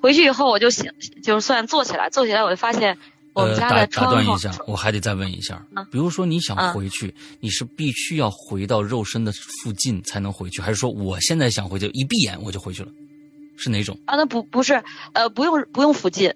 [0.00, 0.90] 回去以后我就醒，
[1.22, 2.96] 就算坐起来，坐起来我就发现
[3.34, 4.06] 我们家的窗。
[4.06, 12.90] 打断一下，我还得再问一下，比如说你想回去，你是必须要回到肉身的附近才能回去，还是说我现在想回去，一闭眼我就回去了？
[13.60, 13.96] 是哪种？
[14.06, 16.34] 啊，那不不是，呃，不用不用附近，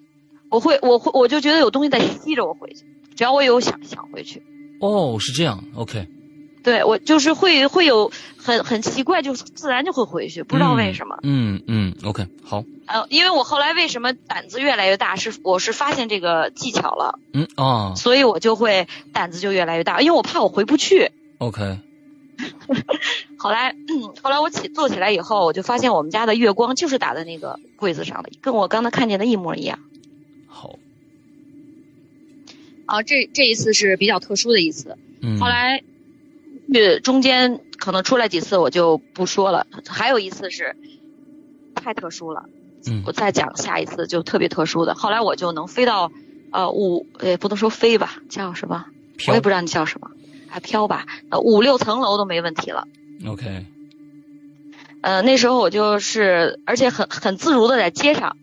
[0.50, 2.84] 我会我会我就觉得有东西在吸着我回去，
[3.16, 4.42] 只要我有想想回去。
[4.80, 6.06] 哦，是这样，OK。
[6.62, 11.18] 对我就是会会有很很奇怪，就自然就会回去，不知道为什么。
[11.22, 12.64] 嗯嗯，OK，好。
[12.86, 17.18] 呃，因为我后来为什么胆子越来越大，是我是发现这个技巧了。
[17.34, 17.92] 嗯哦。
[17.96, 21.10] 所以我就会胆子就越来越大，因为我怕我回不去。
[21.36, 21.78] OK。
[23.38, 23.74] 后来
[24.22, 29.78] 后来我起坐起来以后，我就发现我们家的月光就是打在那个柜子上的，跟我刚才看见的一模一样。
[30.46, 30.78] 好。
[32.86, 34.96] 啊，这这一次是比较特殊的一次。
[35.20, 35.38] 嗯。
[35.38, 35.82] 后来。
[36.72, 40.74] 去中间可能出来几次我就不说了，还有一次是
[41.74, 42.46] 太特殊了，
[43.04, 44.94] 我再讲下一次就特别特殊的。
[44.94, 46.10] 后来我就能飞到
[46.50, 48.86] 呃五，也不能说飞吧，叫什么？
[49.28, 50.10] 我也不知道你叫什么，
[50.54, 51.04] 还飘吧？
[51.30, 52.86] 呃五六层楼都没问题了。
[53.26, 53.66] OK。
[55.00, 58.36] 呃那时候我就是而且很很自如的在街上，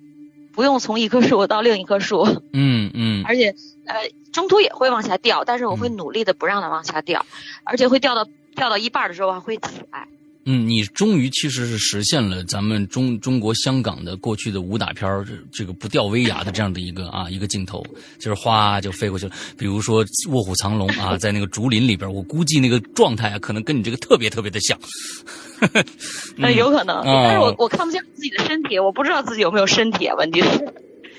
[0.51, 2.27] 不用从一棵树到另一棵树。
[2.51, 3.23] 嗯嗯。
[3.25, 3.95] 而且呃。
[4.31, 7.25] 中途也会往下掉，但是我会努力的不让它往下掉，
[7.65, 10.07] 而且会掉到掉到一半的时候还会起来。
[10.45, 15.07] 嗯，你终于其实是实现了咱们中中国香港的过去的武打片
[15.51, 17.85] 这个不掉威亚的这样的一个啊一个镜头，
[18.17, 19.31] 就是哗就飞过去了。
[19.55, 24.79] 比如说《卧虎藏龙》啊，在那个竹林里边，我估计那个状态啊，可能跟你这个特别特别的像。
[26.35, 30.15] 那有可能，但是我我看不见自己的身体，我不知道自己有没有身体啊？
[30.15, 30.73] 问题是。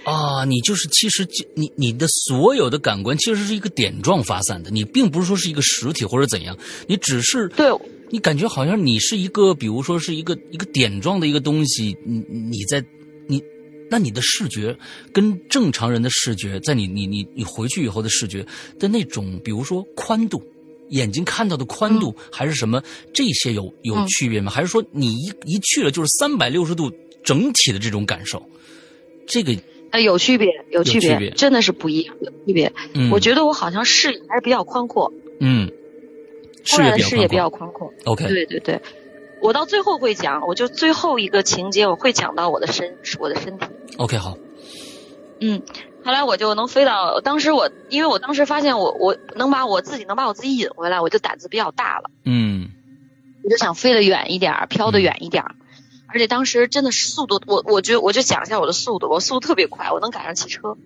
[0.05, 6.59] 啊，你就是其实你你的所有的感官其实是一个点状发散的，你并不是说是一个实体或者怎样，
[6.89, 7.71] 你只是对，
[8.13, 12.85] 你感觉好像你是一个，比如说是一个一个点状的一个东西，你你在
[13.27, 13.43] 你
[13.91, 14.77] 那你的视觉
[15.15, 18.47] 跟正常人的视觉，在你你你你回去以后的视觉
[18.79, 20.43] 的那种，比如说宽度，
[20.91, 22.83] 眼睛看到的宽度还是什么
[23.15, 24.53] 这些有有区别吗？
[24.53, 26.93] 还是说你一一去了就是三百六十度
[27.25, 28.47] 整体的这种感受？
[29.27, 29.57] 这个。
[29.91, 32.73] 呃，有区别，有区别，真的是不一样，有区别。
[32.95, 35.13] 嗯，我觉得我好像视野还是比较宽阔。
[35.39, 35.71] 嗯，
[36.65, 37.93] 视野视野比较宽阔。
[38.05, 38.27] OK。
[38.27, 38.81] 对对对，
[39.41, 43.67] 我到最后会讲，我就最后一个情节我会讲到我的身，我的身体。
[43.99, 44.37] OK，好。
[45.41, 45.63] 嗯，
[46.05, 52.11] 后来我就能飞到，当时我因为我当时发现我我能把我自己能把我自己引回来，我就胆子比较大了。
[52.25, 52.71] 嗯，
[53.43, 55.45] 我就想飞得远一点，飘得远一点。
[56.07, 60.77] 而且当时真的是速度，我我觉得我就讲一下我的速度，我速度特别快，我能赶上汽车。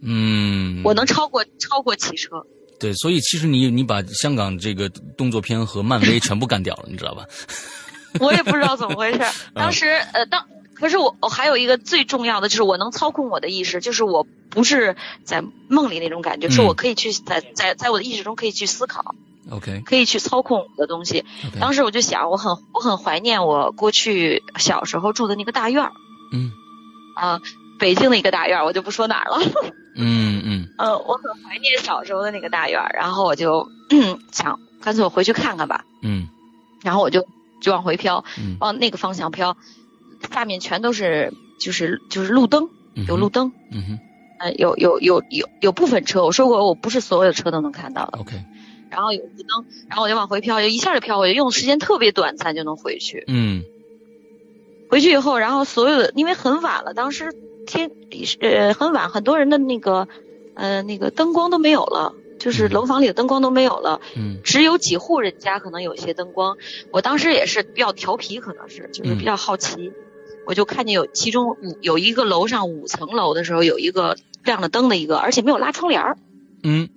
[0.00, 2.46] 嗯，我能超过超过汽车。
[2.78, 7.24] 对，所以其实你你把香港这个动作片和漫威全部干掉了，你知道吧？
[8.20, 9.20] 我也不知道怎么回事。
[9.54, 19.14] 当时呃，当可是我我还有一个最重要的就是我能操控我的意识，就是我不是在梦里那种感觉，是我可以去在在在我的意识中可以去思考。
[19.50, 21.24] OK，可以去操控我的东西。
[21.60, 25.92] 当时我就想，我很我很怀念我过去小时候住的那个大院儿。
[26.32, 26.50] 嗯。
[27.14, 27.40] 啊，
[27.78, 29.38] 北京的一个大院儿，我就不说哪儿了。
[29.96, 30.68] 嗯嗯。
[30.78, 33.68] 呃，我很怀念小时候的那个大院儿，然后我就
[34.32, 35.84] 想，干脆我回去看看吧。
[36.02, 36.28] 嗯。
[36.82, 37.26] 然后我就
[37.60, 38.24] 就往回飘，
[38.60, 39.56] 往那个方向飘，
[40.32, 42.68] 下面全都是就是就是路灯，
[43.08, 43.52] 有路灯。
[43.72, 43.98] 嗯哼。
[44.38, 48.18] 呃，有有有有有部分车，我说过我不是所有的车都能看到的。
[48.18, 48.44] OK，
[48.90, 53.24] 然后有路灯，然后我就往回飘，就一下就飘回去，用的时间特别短暂就能回去。
[53.28, 53.64] 嗯
[54.90, 57.34] 回去以后，然后所有的因为很晚了，当时
[57.66, 57.90] 天
[58.40, 60.08] 呃很晚，很多人的那个
[60.54, 66.56] 呃那个灯光都没有了，就是嗯楼房里的灯光都没有了，嗯只有几户人家可能有一些灯光。
[66.92, 69.92] 我当时也是比较调皮，可能是就是比较好奇，
[70.46, 76.16] 我就看见有其中五有一个楼上五层楼的时候有一个亮了灯的一个，而且没有拉窗帘儿。
[76.62, 76.88] 嗯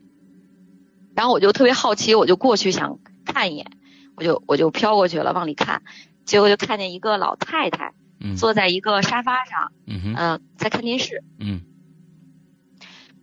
[1.15, 3.71] 然后我就特别好奇，我就过去想看一眼，
[4.15, 5.81] 我就我就飘过去了，往里看，
[6.23, 11.23] 结果就看见一个老太太嗯坐在一个沙发上，嗯哼嗯、在看电视。
[11.39, 11.61] 嗯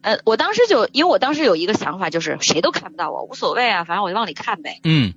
[0.03, 4.81] 呃，我当时就因为我当时有一个想法，就是谁都看不到我，无所谓啊，反正我就往里看呗。
[4.85, 5.15] 嗯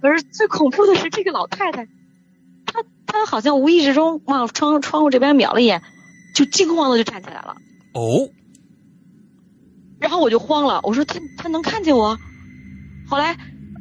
[0.00, 1.86] 可是最恐怖的是这个老太太，
[2.64, 5.82] 她她好像无意之中往窗窗户这边瞄了一眼，
[6.34, 7.56] 就惊慌的就站起来了。
[7.94, 8.30] 哦
[9.98, 12.16] 然后我就慌了，我说她她能看见我？
[13.08, 13.36] 后来，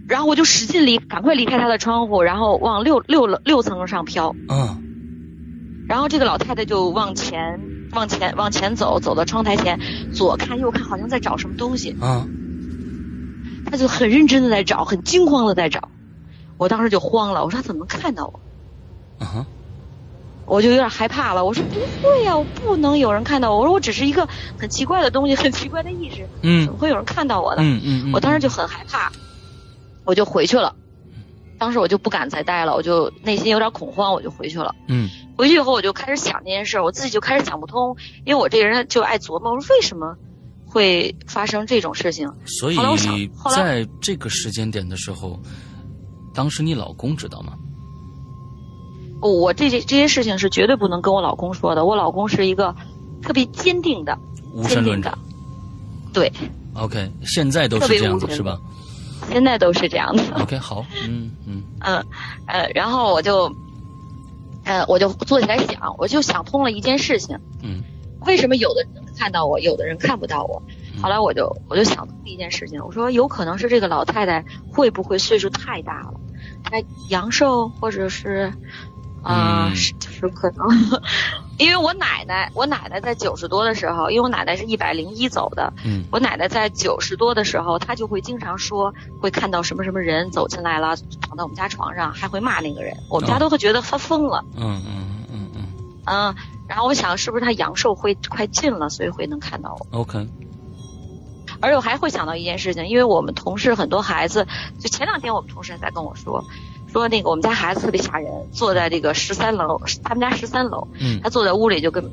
[0.07, 4.35] 然后我就使劲离，赶快离开她的窗户，然后往六六楼六层上飘。
[4.49, 4.88] 嗯
[5.89, 7.59] 然后这个老太太就往前
[7.93, 9.79] 往前往前走，走到窗台前，
[10.13, 11.97] 左看右看，好像在找什么东西。
[11.99, 12.27] 啊
[13.65, 15.89] 她就很认真的在找，很惊慌的在找。
[16.57, 18.39] 我当时就慌了，我说她怎么看到我？
[19.17, 19.45] 啊哈
[20.45, 21.43] 我就有点害怕了。
[21.43, 23.59] 我说不会呀、我不能有人看到我。
[23.59, 24.27] 我说我只是一个
[24.59, 27.63] 很奇怪的东西，很奇怪的意识，嗯怎么会有人看到我呢？
[27.63, 29.11] 嗯嗯，我当时就很害怕，
[30.05, 30.75] 我就回去了。
[31.59, 34.73] 当时我就不敢再待了，我就内心有点恐慌，我就回去了。
[34.87, 37.95] 嗯回去以后，我就开始想这件事，我自己就开始想不通，
[38.25, 40.15] 因为我这个人就爱琢磨，我说为什么
[40.65, 42.31] 会发生这种事情？
[42.45, 45.39] 所以后来我想后来在这个时间点的时候，
[46.33, 47.53] 当时你老公知道吗？
[49.21, 51.83] 我这些这些事情是绝对不能跟我老公说的。
[51.83, 52.73] 我老公是一个
[53.21, 54.17] 特别坚定的、
[54.53, 55.11] 无神论者，。
[56.13, 56.31] 对
[56.73, 58.57] ，OK，现在都是这样子是吧
[59.31, 60.23] 现在都是这样的。
[60.41, 62.05] ？OK，好，嗯嗯 嗯，
[62.47, 63.51] 呃，然后我就，
[64.65, 67.83] 呃，我就坐起来想，我就想通了一件事情，嗯
[68.25, 70.61] 为什么有的人能看到我，有的人看不到我？
[70.95, 76.13] 嗯后来我就我就想通了一件事情，我说有可能是这个老太太会不会岁数太大了，
[76.63, 76.71] 她
[77.09, 78.51] 阳寿或者是，
[79.21, 80.67] 啊、嗯是就是可能，
[81.57, 92.95] 因为我奶奶，我奶奶在九十多的时候，因为我奶奶是一百零一走的，嗯我奶奶在九十多的时候，她就会经常说，会看到什么什么人走进来了，躺到我们家床上，还会骂那个人。
[93.09, 95.65] 我们家哦都会觉得发疯了，嗯嗯嗯嗯
[96.05, 96.35] 嗯。
[96.67, 100.27] 然后我想，是不是她阳寿会快尽了，所以会能看到我？，OK，
[101.61, 104.47] 而且我还会想到一件事情，因为我们同事很多孩子，
[104.79, 106.45] 就前两天我们同事还在跟我说，
[106.91, 112.03] 说那个我们家孩子特别吓人，坐在这个十三楼，他们家十三楼，嗯他坐在屋里就跟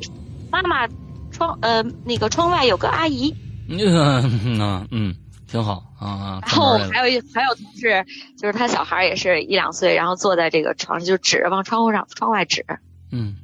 [0.50, 0.86] 妈妈
[1.32, 3.34] 窗呃那个窗外有个阿姨，
[3.68, 5.14] 嗯啊嗯，
[5.50, 8.04] 挺好啊啊，然后还有一还有同事，
[8.38, 12.64] 就是他小孩也是一两岁，然后坐在这个床上就指着往窗户上窗外指。
[13.10, 13.36] 嗯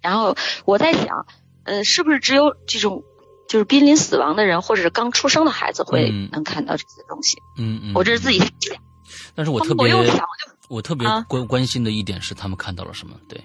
[0.00, 0.34] 然后
[0.64, 1.26] 我在想，
[1.62, 3.04] 呃，是不是只有这种
[3.48, 7.38] 就是濒临死亡的人，或者是刚出生的孩子会嗯能看到这些东西？
[7.56, 8.50] 嗯嗯，我这是自己想。
[9.34, 10.04] 但是我特别我，
[10.68, 13.40] 我特别啊关关心的一点是他们看到了什么，对。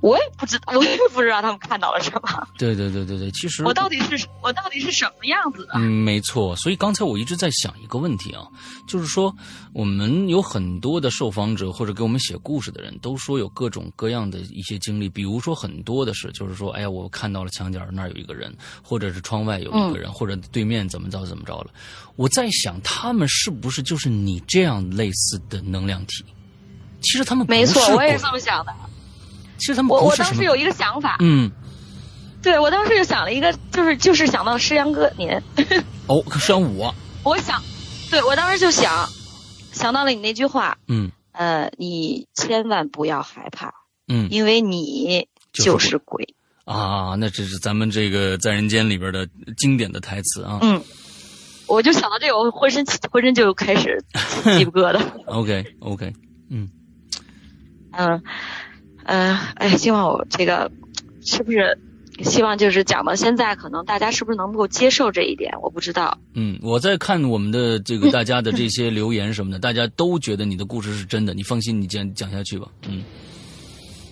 [0.00, 2.48] 我也不知道，我也不知道他们看到了什么。
[2.56, 5.72] 对对对对对，其实我到底是我到底是什么样子的？
[5.74, 6.56] 嗯，没错。
[6.56, 8.46] 所以刚才我一直在想一个问题啊，
[8.86, 9.34] 就是说
[9.74, 21.70] 我们有很多的受访者或者给我们写故事的人都说有各种各样的一些经历，比如说很多的是，就是说，哎呀，我看到了墙角那儿有一个人，或者是窗外有一个人，或者对面怎么着怎么着了。
[22.16, 26.24] 我在想，他们是不是就是你这样类似的能量体？
[27.02, 28.74] 其实他们没错我也是这么想的。
[29.60, 31.50] 其实他们我我当时有一个想法，嗯
[32.42, 35.30] 对我当时就想了一个，就是就是想到诗阳哥您，
[36.08, 37.62] 哦，可是我我想，
[38.10, 39.08] 对我当时就想，
[39.72, 43.72] 想到了你那句话，嗯呃，你千万不要害怕，
[44.08, 46.34] 嗯因为你就是就是鬼。
[46.64, 50.60] 啊，那这是咱们这个在人间里边的经典的台词啊。
[50.62, 50.80] 嗯，
[51.66, 54.02] 我就想到这个，我浑身浑身就开始
[54.44, 55.02] 鸡皮疙瘩。
[55.26, 56.12] OK OK，
[56.48, 56.70] 嗯，
[57.92, 58.22] 呃，
[59.56, 60.70] 哎，希望我这个
[61.24, 61.78] 是不是？
[62.22, 65.54] 希望就是讲到现在，可能大家是不是能够接受这一点？
[65.62, 66.18] 我不知道。
[66.34, 72.68] 嗯，我在看我们的这个大家的这些留言什么的， 大家都觉得你的故事是真的，你放心，你讲讲下去吧。
[72.86, 73.02] 嗯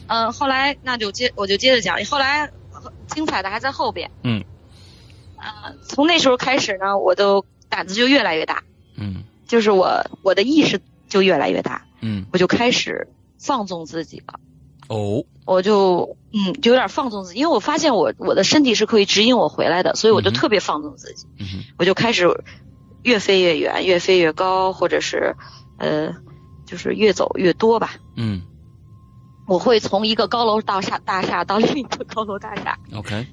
[0.07, 2.51] 嗯，后来那就接我就接着讲，后来
[3.09, 4.11] 精彩的还在后边。
[4.25, 4.43] 嗯，
[5.37, 8.63] 呃，从那时候开始呢，我都胆子就越来越大，
[8.97, 10.81] 嗯就是我我的意识
[11.11, 13.07] 就越来越大，嗯我就开始
[13.39, 14.41] 放纵自己了。
[14.89, 22.27] 哦，我就嗯就有点放纵自己，因为我发现我我的身体是可以指引我回来的，所以我就特别放纵自己，嗯哼，我就开始
[23.03, 25.37] 越飞越远，越飞越高，或者是
[25.79, 26.13] 呃
[26.67, 27.95] 就是越走越多吧。
[28.17, 28.43] 嗯。
[29.47, 33.27] 我会从一个高楼大厦大厦到另一个高楼大厦，，OK，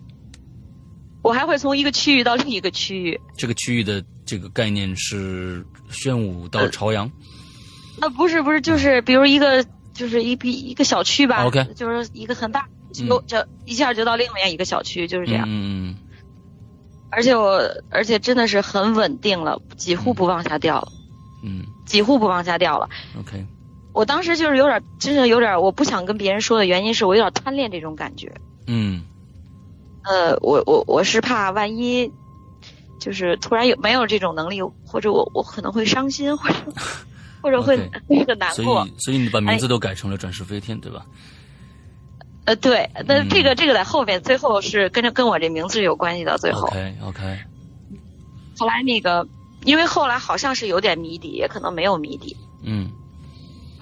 [1.21, 3.19] 我还会从一个区域到另一个区域。
[3.35, 7.11] 这个区域的这个概念是宣武到朝阳。
[7.99, 9.65] 啊，不是不是，就是比如一个
[9.95, 12.67] 就是一比一个小区吧 OK 就是一个很大，
[12.99, 13.07] 嗯。
[13.07, 15.45] 就就一下就到另外一个小区，就是这样。
[15.47, 15.95] 嗯嗯
[17.09, 20.91] 而且我而且真的是很稳定了，几乎不往下掉了，
[21.43, 21.65] 嗯。
[21.85, 22.89] 几乎不往下掉了。
[23.15, 23.45] 嗯，OK，
[23.93, 28.33] 我当时就是有点，真的有点，我不想跟别人说的原因是我有点贪恋这种感觉。
[28.67, 29.03] 嗯。
[30.03, 32.11] 呃，我我我是怕万一，
[32.99, 36.55] 就是突然有没有这种能力，或者我我可能会伤心，或者
[37.45, 37.77] 或者会
[38.07, 38.87] 那个 难所过。
[38.87, 41.05] 以所以你把名字都改成了转世飞天，对吧？
[42.45, 46.39] 呃，对，那嗯这个这个在后面，最后是跟着跟我这名字有关系的。
[46.39, 47.39] 最后 OK OK，
[48.57, 49.27] 后来那个，
[49.63, 52.35] 因为后来好像是有点谜底，也可能没有谜底。
[52.63, 52.89] 嗯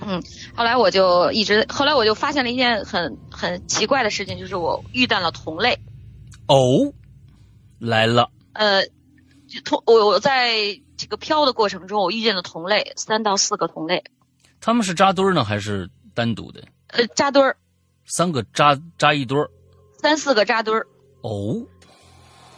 [0.01, 0.21] 嗯
[0.53, 5.79] 后来我就一直，后来我就发现了一件很很奇怪的事情，就是我遇到了同类。
[6.47, 6.91] 哦，
[7.79, 8.83] 来了，呃，
[9.47, 14.03] 就同我我在这个漂的过程中，我遇见了同类三到四个同类，
[14.61, 16.63] 他们是扎堆儿呢还是单独的？
[16.87, 17.57] 呃，扎堆儿
[18.05, 19.49] 三个扎扎一堆儿。
[19.97, 20.85] 三四个扎堆儿。
[21.21, 21.61] 哦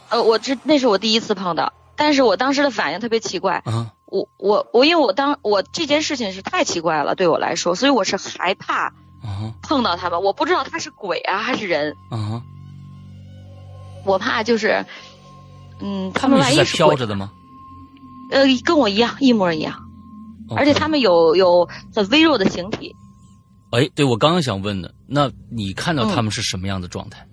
[0.10, 3.62] 呃，我这那是我第一次碰到，但是我当时的反应特别奇怪。
[3.66, 8.94] 啊我我我，因为我当我这件事情是太奇怪了，对我来说，所以我是害怕啊
[9.64, 10.22] 碰到他们。
[10.22, 12.42] 我不知道他是鬼啊还是人，啊！
[14.06, 14.86] 我怕就是，
[15.80, 17.32] 嗯，他们万一是鬼，着的吗？
[18.32, 19.76] 呃，跟我一样，一模一样，
[20.56, 22.96] 而且他们有有很微弱的形体，
[23.72, 27.28] 哎，对我刚刚想问的，那你看到嗯他们是什么样的状态？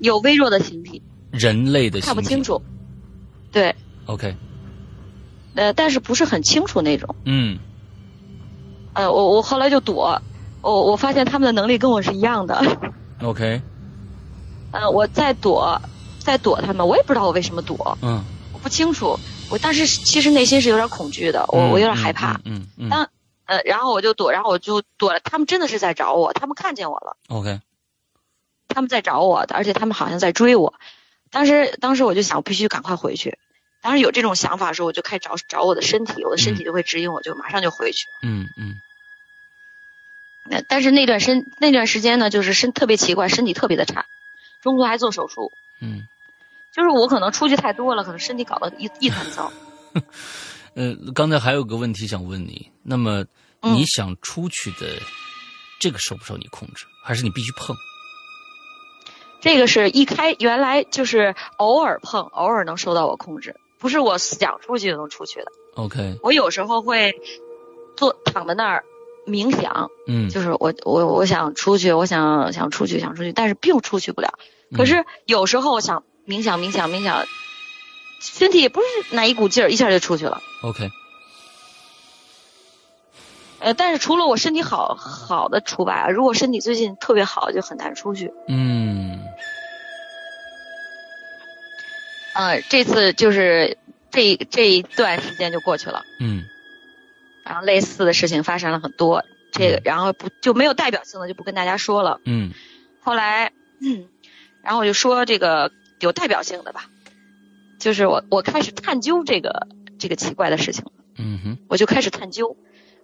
[0.00, 2.42] 有微弱的形体，人类的形体看不清。
[2.42, 2.60] 楚。
[3.52, 3.74] 对
[4.06, 4.34] ，OK，
[5.54, 7.14] 呃，但是不是很清楚那种。
[7.24, 7.58] 嗯
[8.94, 10.20] 呃，我我后来就躲，
[10.60, 12.60] 我我发现他们的能力跟我是一样的。
[13.22, 13.62] ，OK，
[14.72, 15.80] 呃，我在躲，
[16.18, 18.22] 在躲他们，我也不知道我为什么躲，嗯，
[18.52, 19.18] 我不清楚。
[19.54, 22.32] 我当时其实内心是有点恐惧的，我我有点害怕。
[22.44, 23.08] 嗯嗯嗯当
[23.46, 25.20] 呃，然后我就躲，然后我就躲了。
[25.20, 27.60] 他们真的是在找我，他们看见我了，，OK，
[28.66, 30.74] 他们在找我，而且他们好像在追我。
[31.30, 33.38] 当时当时我就想，我必须赶快回去。
[33.80, 38.06] 当时有这种想法的时候，我就开始找找我的身体，我的身体就会指引我，就马上就回去。
[38.24, 38.74] 嗯嗯
[40.50, 44.06] 那但是那段身那段时间呢，就是身特别奇怪，身体特别的差，
[44.62, 45.52] 中途还做手术。
[45.80, 46.08] 嗯，
[46.74, 49.52] 就是我可能出去太多了，可能身体搞得一一团糟。
[50.74, 53.24] 呃，刚才还有个问题想问你，那么
[53.62, 55.00] 嗯你想出去的
[55.78, 57.76] 这个受不受你控制，还是你必须碰？
[59.40, 65.46] 这个是一开原来就是偶尔碰，偶尔能受到我控制，不是我想出去就能出去的。
[65.76, 67.14] OK，我有时候会
[67.96, 68.84] 坐躺在那儿
[69.26, 74.38] 冥想，嗯，就是我我我想出去，我想想出去，想出去，但是并出去不了。
[74.70, 77.26] 嗯可是有时候我想冥想冥想冥想，
[78.20, 80.40] 身体也不是哪一股劲儿，一下就出去了。
[80.62, 80.90] OK，
[83.58, 88.32] 呃，但是除了我身体好好的除外啊，如果身体最近特别好，就很难出去。
[88.48, 89.20] 嗯
[92.34, 93.78] 呃，这次就是
[94.10, 96.44] 这这一段时间就过去了，嗯
[97.44, 99.22] 然后类似的事情发生了很多，
[99.52, 102.20] 这个然后不就没有代表性的就不跟大家说了。
[102.24, 102.52] 嗯
[103.02, 104.08] 后来，嗯，
[104.62, 105.70] 然后我就说这个
[106.00, 106.90] 有代表性的吧，
[107.78, 109.68] 就是我我开始探究这个
[109.98, 110.84] 这个奇怪的事情，
[111.16, 112.56] 嗯哼，我就开始探究，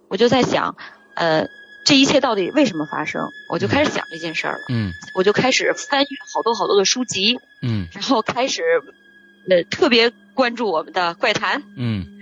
[0.09, 0.76] 我就在想，
[1.14, 1.47] 呃，
[1.86, 3.28] 这一切到底为什么发生？
[3.51, 4.93] 我就开始想这件事儿了，嗯。
[5.14, 7.88] 我就开始翻阅好多好多的书籍，嗯。
[7.93, 8.62] 然后开始
[9.49, 12.20] 呃特别关注我们的怪谈，嗯。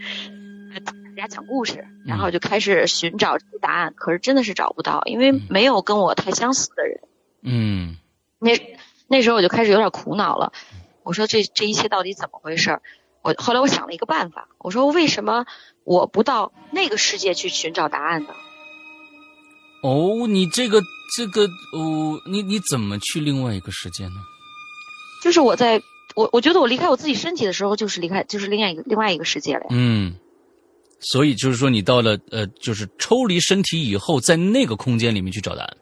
[0.75, 0.93] 呃大
[1.23, 5.43] 家讲故事，然后就开始寻找这个答案，可是真的是找不到，因为嗯。
[5.51, 7.01] 没有跟我太相似的人。
[7.43, 7.97] 嗯。
[8.39, 8.53] 那
[9.09, 10.53] 那时候我就开始有点苦恼了，
[11.03, 12.79] 我说这这一切到底怎么回事？
[13.23, 15.45] 我后来我想了一个办法，我说为什么
[15.83, 18.29] 我不到那个世界去寻找答案呢？
[19.83, 20.81] 哦，你这个
[21.17, 21.43] 这个
[21.73, 24.15] 哦，你你怎么去另外一个世界呢？
[25.23, 25.83] 就是我在
[26.15, 29.67] 我我觉得我离开我自己身体的时候，就是离开就是另外一个另外一个世界了呀。
[29.71, 30.15] 嗯，
[31.01, 35.77] 所以就是说，你到了呃，就是抽离身体以后，在那个空间里面去找答案。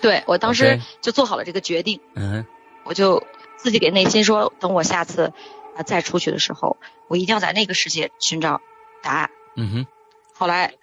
[0.00, 2.46] 对我当时就做好了这个决定，嗯
[2.84, 3.26] 我就
[3.56, 5.32] 自己给内心说，等我下次
[5.76, 6.76] 啊再出去的时候，
[7.08, 8.60] 我一定要在那个世界寻找
[9.02, 9.30] 答案。
[9.56, 9.86] 嗯哼
[10.34, 10.74] 后来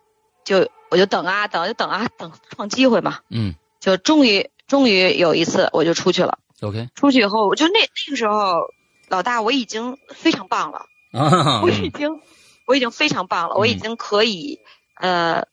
[0.44, 3.20] 就我就等啊等，就等啊等，创机会嘛。
[3.30, 6.40] 嗯就终于终于有一次我就出去了。
[6.62, 8.72] OK，出去以后，我就那那个时候，
[9.10, 12.22] 老大我已经非常棒了，啊，我已经
[12.66, 14.60] 我已经非常棒了，我已经可以
[14.96, 15.46] 呃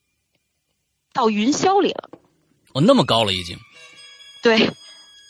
[1.13, 2.11] 到云霄里了。
[2.73, 3.59] 哦，那么高了已经。
[4.43, 4.71] 对，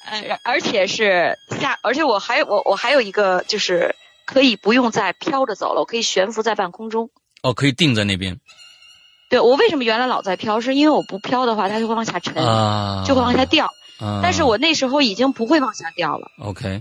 [0.06, 3.94] 呃，而且是下，而且我还有我我还有一个就是
[4.26, 7.10] 可以不用再飘着走了，我可以悬浮在半空中。
[7.42, 8.38] 哦，可以定在那边
[9.30, 13.66] 对我为什么原来老在飘，是因为我不飘的话，它就会往下沉，啊，就会往下掉。
[13.98, 14.20] 啊。
[14.22, 16.80] 但是我那时候已经不会往下掉了，OK，所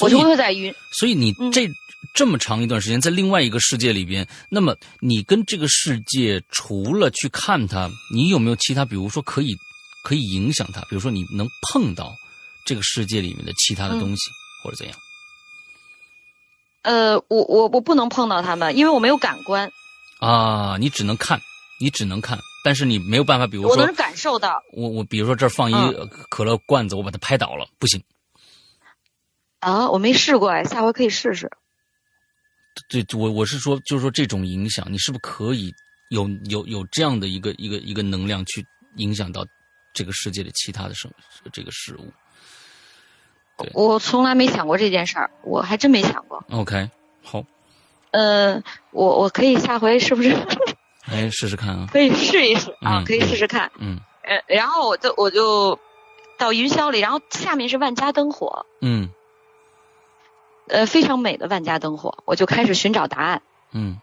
[0.00, 0.74] 我以就会在晕。
[0.90, 1.68] 所以你嗯这、
[2.14, 9.56] 这么长一段时间在另外一个世界里边，那么你跟这个世界除了去看它，你有没有其他，比如说可以
[10.04, 12.14] 可以影响它，比如说你能碰到
[12.64, 14.30] 这个世界里面的其他的东西，
[14.62, 14.96] 或者怎样？
[16.82, 19.70] 呃，我我我不能碰到他们，因为我没有感官，
[20.18, 21.40] 啊，你只能看，
[21.80, 24.60] 你只能看，但是你没有办法，比如说我能感受到。
[24.72, 25.74] 我我比如说这儿放一
[26.28, 28.02] 可乐罐子，我把它拍倒了，不行。
[29.62, 31.50] 啊，我没试过哎，下回可以试试。
[32.88, 35.72] 对，我我是说，就是说这种影响，你是不是可以
[36.10, 39.46] 有有有这样的一个一个一个能量去影响到
[39.94, 41.10] 这个世界的其他的生
[41.52, 42.12] 这个事物
[43.74, 46.42] 我从来没想过这件事儿，我还真没想过。
[46.50, 46.90] ？OK，
[47.22, 47.44] 好，
[48.10, 48.60] 呃，
[48.90, 50.34] 我我可以下回是不是
[51.06, 51.86] 哎，试试看啊。
[51.92, 52.98] 可以试一试啊？
[52.98, 53.70] 嗯可以试试看。
[53.78, 55.78] 嗯呃，然后我就我就
[56.38, 59.08] 到云霄里，然后下面是万家灯火，嗯
[60.68, 63.42] 呃，非常美的万家灯火，我就开始寻找答案。
[63.72, 64.00] 嗯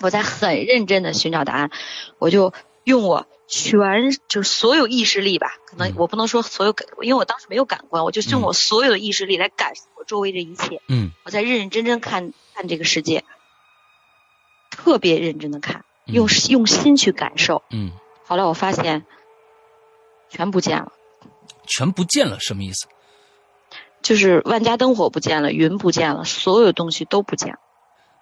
[0.00, 1.70] 我在很认真的寻找答案，
[2.18, 2.52] 我就
[2.82, 10.82] 用我全就是所有意识力吧，可能嗯我不能说所有感，因为我当时没有感官，我就用嗯我所有的意识力来感受我周围这一切。
[10.88, 13.24] 嗯我在认认真真看看这个世界，
[14.70, 17.62] 特别认真的看，嗯用用心去感受。
[17.70, 17.92] 嗯，
[18.26, 19.06] 后来我发现，
[20.28, 20.92] 全不见了，
[21.66, 22.88] 全不见了，什么意思？
[24.04, 27.58] 就是万家灯火不见了，云不见了，所有东西都不见了，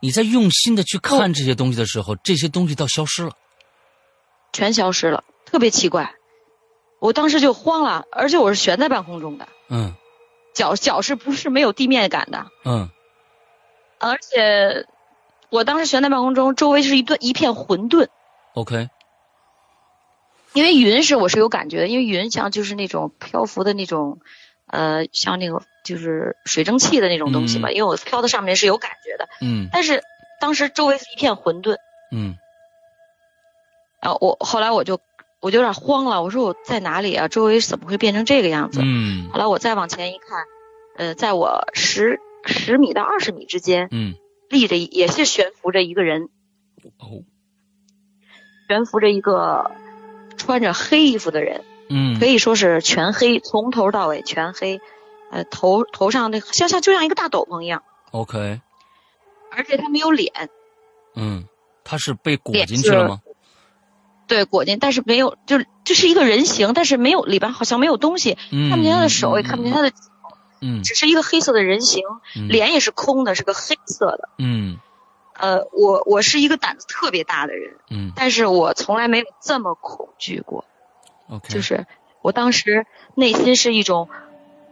[0.00, 3.32] 你在用心的去看这些东西的时候，这些东西倒消失了。
[4.52, 6.14] 全消失了，特别奇怪。
[7.00, 9.94] 我当时就慌了，而且我是悬在半空中的，嗯
[10.54, 12.46] 脚脚是不是没有地面感的？
[12.64, 12.88] 嗯
[13.98, 14.86] 而且
[15.50, 18.06] 我当时悬在半空中，周围是一顿一片混沌。
[18.54, 18.88] ，OK，
[20.52, 24.20] 因为云是我是有感觉的，因为云像就是那种漂浮的那种，
[24.72, 27.68] 呃，像那个就是水蒸气的那种东西嘛。
[27.68, 30.02] 嗯因为我飘到上面是有感觉的，嗯但是
[30.40, 31.76] 当时周围是一片混沌，
[32.10, 32.36] 嗯
[34.00, 34.98] 然后我后来我就
[35.40, 37.28] 我就有点慌了，我说我在哪里啊？
[37.28, 38.80] 周围怎么会变成这个样子？
[38.82, 40.44] 嗯后来我再往前一看，
[40.96, 44.14] 呃，在我十十米到二十米之间嗯，
[44.48, 46.30] 立着也是悬浮着一个人，
[46.98, 47.22] 哦，
[48.68, 49.70] 悬浮着一个
[50.36, 51.62] 穿着黑衣服的人。
[51.92, 52.18] 嗯。
[52.18, 54.80] 可以说是全黑，从头到尾全黑，
[55.30, 58.60] 呃，头头上那像像就像一个大斗篷一样，，OK，
[59.50, 60.50] 而且他没有脸，
[61.14, 61.44] 嗯，
[61.84, 63.20] 他是被裹进去了吗？
[64.26, 69.92] 对，裹进，但是没有，就就是一个人形，但是没有里边好像没有东西，嗯，看不见他的手，也看不见他的，
[70.62, 70.82] 嗯。
[70.82, 72.02] 只是一个黑色的人形，
[72.36, 72.48] 嗯。
[72.48, 74.30] 脸也是空的，是个黑色的。
[74.38, 74.78] 嗯。
[75.34, 78.12] 呃，我我是一个胆子特别大的人，嗯。
[78.16, 80.64] 但是我从来没有这么恐惧过，
[81.28, 81.86] ，OK，就是
[82.22, 84.08] 我当时内心是一种，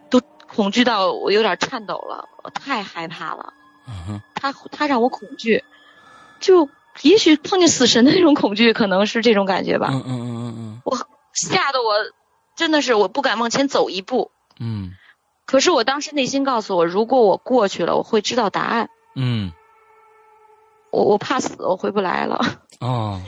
[0.08, 0.20] 都
[0.54, 3.52] 恐惧到我有点颤抖了，我太害怕了。
[4.34, 5.64] 他他让我恐惧，
[6.38, 6.68] 就
[7.02, 9.88] 也许碰见死神的那种恐惧，可能是这种感觉吧。
[9.90, 10.96] 嗯嗯嗯嗯我
[11.32, 11.94] 吓得我
[12.56, 14.30] 真的是我不敢往前走一步。
[14.58, 14.92] 嗯
[15.46, 18.88] 可是我当时内心告诉我，如果我过去了，我会知道答案。
[19.16, 19.52] 嗯
[20.92, 22.40] 我我怕死，我回不来了。
[22.80, 23.20] 哦，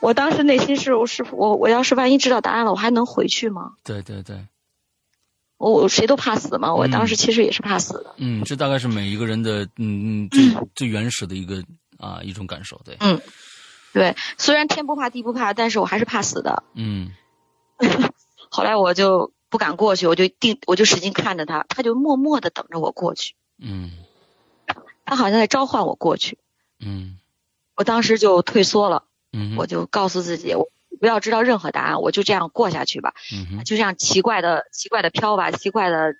[0.00, 3.72] 我当时内心是，我是我我要是万一知道答案了，我还能回去吗？
[3.84, 4.46] 对对对，
[5.58, 6.74] 我我谁都怕死嘛。
[6.74, 8.14] 我嗯当时其实也是怕死的。
[8.16, 11.62] 嗯，这大概是每一个人的嗯嗯最最原始的一个
[11.98, 13.20] 啊一种感受，对，嗯
[13.92, 16.62] 对，虽然天不怕地不怕，但是我还是怕死的。
[16.74, 17.12] 嗯
[18.50, 23.34] 后来我就不敢过去，我就定我就使劲看着他，他就默默的等着我过去。
[23.58, 23.92] 嗯
[25.04, 26.38] 他好像在召唤我过去，
[26.78, 27.18] 嗯
[27.76, 30.68] 我当时就退缩了，嗯，我就告诉自己，我
[31.00, 33.64] 不要知道任何答案，我就这样过下去吧，嗯哼。
[33.64, 36.14] 就这样奇怪的奇怪的飘吧，奇怪的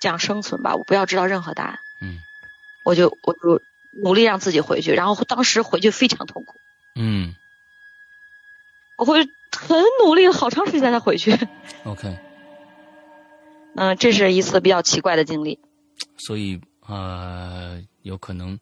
[0.00, 2.18] 这样生存吧，我不要知道任何答案，嗯。
[2.84, 3.60] 我就我就
[4.02, 6.54] 努力让自己回去，然后当时回去非常痛苦，
[6.94, 7.34] 嗯。
[8.98, 11.36] 我会很努力了好长时间才回去，，
[11.84, 12.16] OK，
[13.74, 15.60] 嗯，这是一次比较奇怪的经历，
[16.16, 16.58] 所以
[16.88, 18.58] 呃，有可能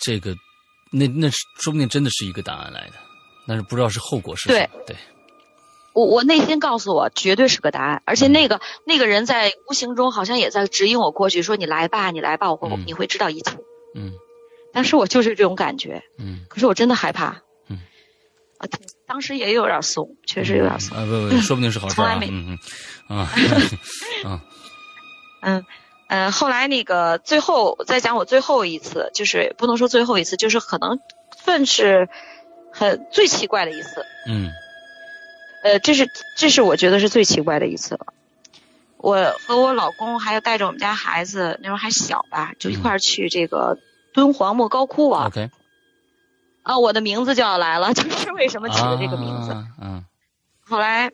[0.00, 0.34] 这个
[0.96, 1.28] 那那
[1.58, 2.94] 说不定真的是一个答案来的，
[3.46, 4.96] 但是不知道是后果是什么，对，
[5.92, 13.56] 我我内心告诉我，绝对是个答案，而且那个那个人在无形中好像也在指引我过去，说你来吧，你来吧，我会、嗯你会知道一切。
[13.94, 14.12] 嗯
[14.72, 17.40] 但是我就是这种感觉，嗯可是我真的害怕。
[17.68, 17.78] 嗯，
[18.58, 20.96] 啊，对当时也有点怂，确实有点怂。
[20.96, 21.94] 啊不不，说不定是好事啊。
[21.96, 22.58] 从来没嗯
[23.08, 23.30] 嗯 啊
[24.24, 24.42] 啊
[25.42, 25.64] 嗯
[26.08, 30.98] 嗯、呃后来那个最后再讲我最后一次，就是不能说最后一次，就是可能
[31.36, 32.08] 算是
[32.72, 34.04] 很最奇怪的一次。
[34.28, 34.50] 嗯
[35.64, 38.06] 呃，这是这是我觉得是最奇怪的一次了。
[38.98, 43.78] 我和我老公还有带着我们家孩子，那时候还小吧，就一块儿去这个
[44.12, 45.26] 敦煌莫高窟玩。
[45.26, 45.50] ，OK，
[46.62, 49.52] 啊，我的名字就要来了， 就是为什么起的这个名字。
[49.52, 50.04] 啊嗯
[50.66, 51.12] 后来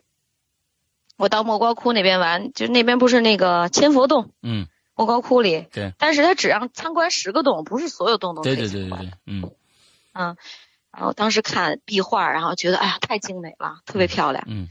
[1.17, 4.67] 我到莫高窟那边玩，就那边不是那个千佛洞，嗯，
[5.01, 8.71] 莫高窟里，对但是他只让参观十个洞，不是所有洞都可以参观。
[8.71, 9.51] 对对对对，嗯
[10.13, 10.37] 嗯，
[10.91, 14.43] 然后当时看壁画，然后觉得哎呀太精美了，特别漂亮。
[14.47, 14.67] 嗯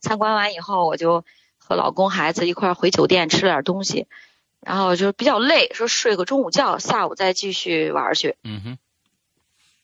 [0.00, 1.24] 参观完以后，我就
[1.58, 4.06] 和老公孩子一块回酒店吃了点东西，
[4.60, 8.36] 然后就比较累，说睡个中午觉，下午再继续玩去。
[8.44, 8.78] 嗯哼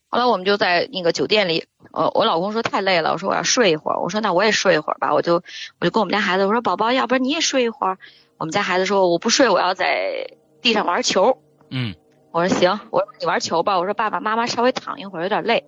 [0.06, 5.42] 后来我们就在那个酒店里，呃，我老公说太累了，我说我要睡一会儿，我说那我也睡一会儿吧，我就
[5.80, 7.98] 我就跟我们家孩子我说宝宝，要不然你也睡一会儿。
[8.42, 10.26] 我们家孩子说我不睡，我要在
[10.60, 11.38] 地上玩球。
[11.70, 11.94] 嗯
[12.32, 13.78] 我说行，我说你玩球吧。
[13.78, 15.64] 我说爸爸妈妈稍微躺一会儿，有点累。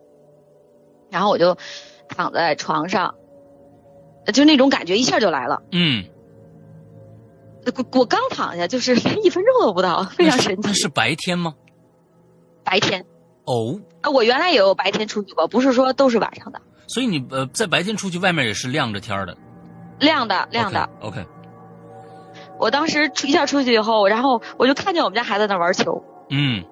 [1.09, 1.57] 然后我就
[2.09, 3.15] 躺在床上，
[4.27, 5.63] 呃就那种感觉一下就来了。
[5.71, 6.05] 嗯，
[7.65, 10.63] 我我刚躺下，就是 连一分钟都不到，非常神奇。
[10.65, 11.55] 那是白天吗？
[12.65, 13.07] 白天
[13.45, 19.37] 哦，啊，我原来也有白天出去过，不是说都是晚上的，所以你呃在白天出去，外面也是亮着天儿的，
[20.01, 20.91] 亮的亮的。
[21.01, 21.25] OK，
[22.65, 26.65] 我当时出一下出去以后，然后我就看见我们家孩子在那玩球，嗯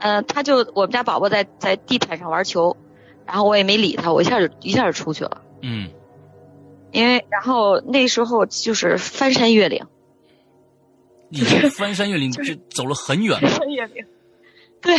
[0.00, 2.76] 嗯、他就我们家宝宝在在地毯上玩球，
[3.24, 5.88] 然后我也没理他，我一下就一下就出去了，嗯
[6.92, 9.86] 因为然后那时候就是翻山越岭，
[11.30, 13.40] 已经翻山越岭，就是走了很远。
[13.40, 14.04] 翻山越岭，
[14.82, 14.94] 对，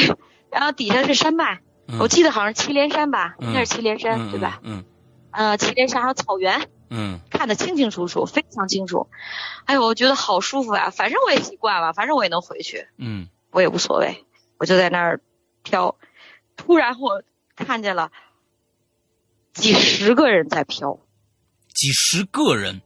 [0.49, 4.59] 然后底下是山脉，嗯我记得好像祁连山吧，嗯应该是祁连山、对吧？？
[4.63, 4.83] 嗯
[5.29, 9.09] 呃，祁连山还有草原，嗯看得清清楚楚，非常清楚。
[9.65, 14.25] 哎呦，我觉得好舒服呀、反正我也习惯了，反正我也能回去，嗯我也无所谓，
[14.59, 15.21] 我就在那儿
[15.63, 15.95] 飘。
[16.57, 17.23] 突然我
[17.55, 18.11] 看见了
[19.53, 20.99] 几十个人在飘，
[21.73, 22.81] 几十个人，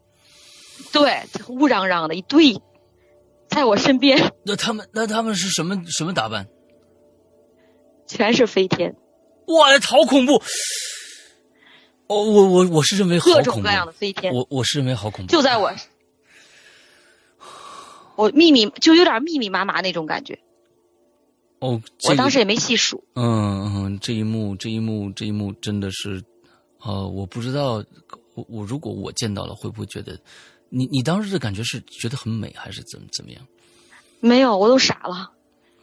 [0.92, 2.62] 对，乌嚷嚷的一堆，
[3.50, 6.48] 在我身边那他们那他们是什么什么打扮？
[8.08, 8.96] 全是飞天，
[9.48, 10.42] 哇，好恐怖！
[12.08, 15.74] 哦，我我我是认为各种各，样的飞天，我我是认为好恐怖，就在我，
[18.16, 20.40] 我密密就有点密密麻麻那种感觉。
[21.60, 26.24] 哦，这个我当时也没细数，嗯嗯，这一幕这一幕这一幕真的是，
[26.82, 27.84] 呃，我不知道，
[28.36, 30.20] 我我如果我见到了，会不会觉得，
[30.70, 33.42] 你你当时的感觉是觉得很美，还是怎么怎么样
[34.20, 35.32] 没有，我都傻了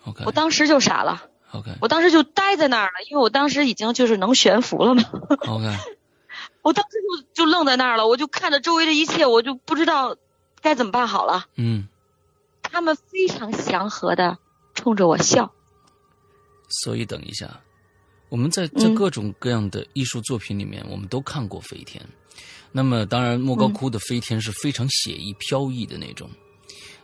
[0.04, 1.24] ，？OK 我当时就傻了。
[1.52, 5.02] OK 我当时就呆在那儿了，因为我当时已经就是能悬浮了嘛
[5.48, 5.76] ，OK，
[6.62, 6.96] 我当时
[7.34, 10.16] 就就愣在那儿了，我就看着周围的一切，我就不知道
[10.60, 11.46] 该怎么办好了。
[11.56, 11.86] 嗯，
[12.62, 14.38] 他们非常祥和的
[14.74, 15.52] 冲着我笑，
[16.68, 17.60] 所以等一下，
[18.28, 22.02] 我们在在嗯各种各样的艺术作品里面，我们都看过飞天。
[22.70, 26.30] 那么，当然，莫高窟的飞天是非常写意飘逸的那种。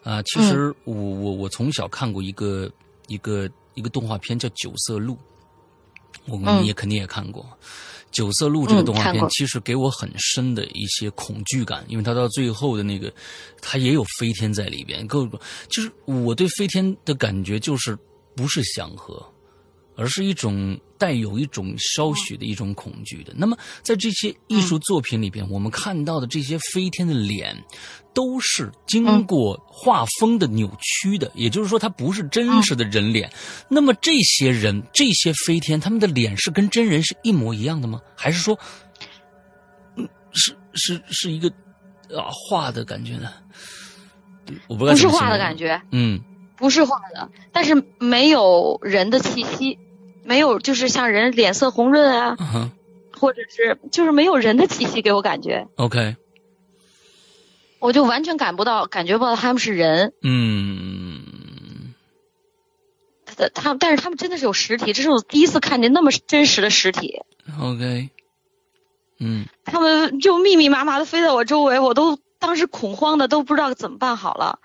[0.02, 2.70] 啊、其实我我我从小看过一个
[3.09, 5.12] 一个一个动画片叫《九色鹿》，
[6.26, 7.46] 我们嗯也肯定也看过。
[8.11, 13.12] 九色鹿这个动画片其实给我很深的一些恐惧感，因为它到最后的那个，
[13.61, 15.06] 它也有飞天在里边。
[15.06, 15.38] 各种
[15.68, 17.96] 就是我对飞天的感觉就是
[18.34, 19.24] 不是祥和，
[19.99, 23.32] 而是一种带有一种稍许的一种恐惧的。
[23.36, 27.57] 那么在这些艺术作品里边，我们看到的这些飞天的脸，
[28.14, 33.28] 都是经过画风的扭曲的，也就是说，它不是真实的人脸。
[33.68, 38.01] 那么这些人，这些飞天，他们的脸是跟真人是一模一样的吗？
[38.14, 38.57] 还是说，
[39.96, 41.49] 嗯，是是是一个
[42.16, 43.32] 啊画的感觉呢？
[44.68, 46.18] 我不是画的感，觉，嗯
[46.57, 49.78] 不是画的，但是没有人的气息，
[50.29, 52.37] 没有就是像人脸色红润啊，
[53.18, 56.16] 或者是就是没有人的气息给我感觉，，OK，
[57.79, 61.95] 我就完全感不到感觉不到他们是人，嗯
[63.24, 67.22] 他他但是他们真的是有实体，这是我第一次看见那么真实的实体。
[67.59, 68.11] ，OK，
[69.20, 74.59] 嗯他们就密密麻麻的飞在我周围，我都当时恐慌的都不知道怎么办好了。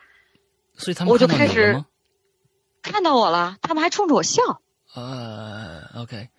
[0.75, 1.81] 所以他们我就开始？
[2.81, 4.59] 看到我了，他们还冲着我笑。
[4.95, 6.29] 呃，OK，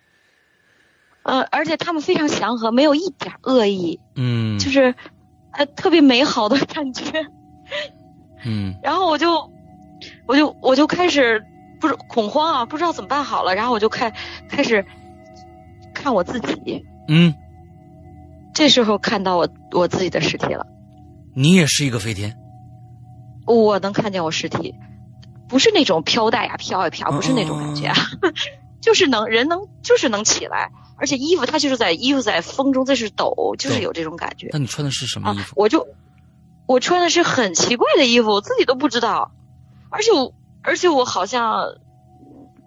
[1.23, 4.95] 呃，而且他们非常祥和，没有一点恶意，嗯，就是
[5.51, 7.03] 呃特别美好的感觉。
[8.45, 9.51] 嗯然后我就
[10.27, 11.43] 我就我就开始
[11.81, 14.13] 不是恐慌啊，不知道怎么办好了，然后我就开
[14.49, 14.85] 开始
[15.93, 17.33] 看我自己，嗯，
[18.53, 20.65] 这时候看到我我自己的尸体了，
[21.33, 22.37] 你也是一个飞天，
[23.47, 24.75] 我能看见我尸体，
[25.55, 27.95] 不是那种飘带呀飘呀飘，不是那种感觉啊，
[28.83, 34.49] 就是能人能就是能起来，而且衣服它就是在衣服在风中在是抖，就是有这种感觉。
[34.51, 35.87] 那你穿的是什么啊衣服？，我就
[36.65, 39.31] 我穿的是很奇怪的衣服，我自己都不知道，
[39.89, 41.63] 而且我而且我好像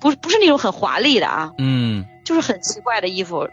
[0.01, 3.47] 不不是那种很华丽的啊，嗯，就是很奇怪的衣服，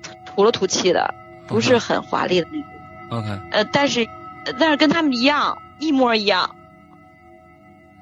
[0.00, 1.12] 土土了土气的，
[1.48, 3.18] 不是很华丽的那种。
[3.18, 4.06] OK，呃，但是
[4.46, 6.54] 呃但是跟他们一样，一模一样。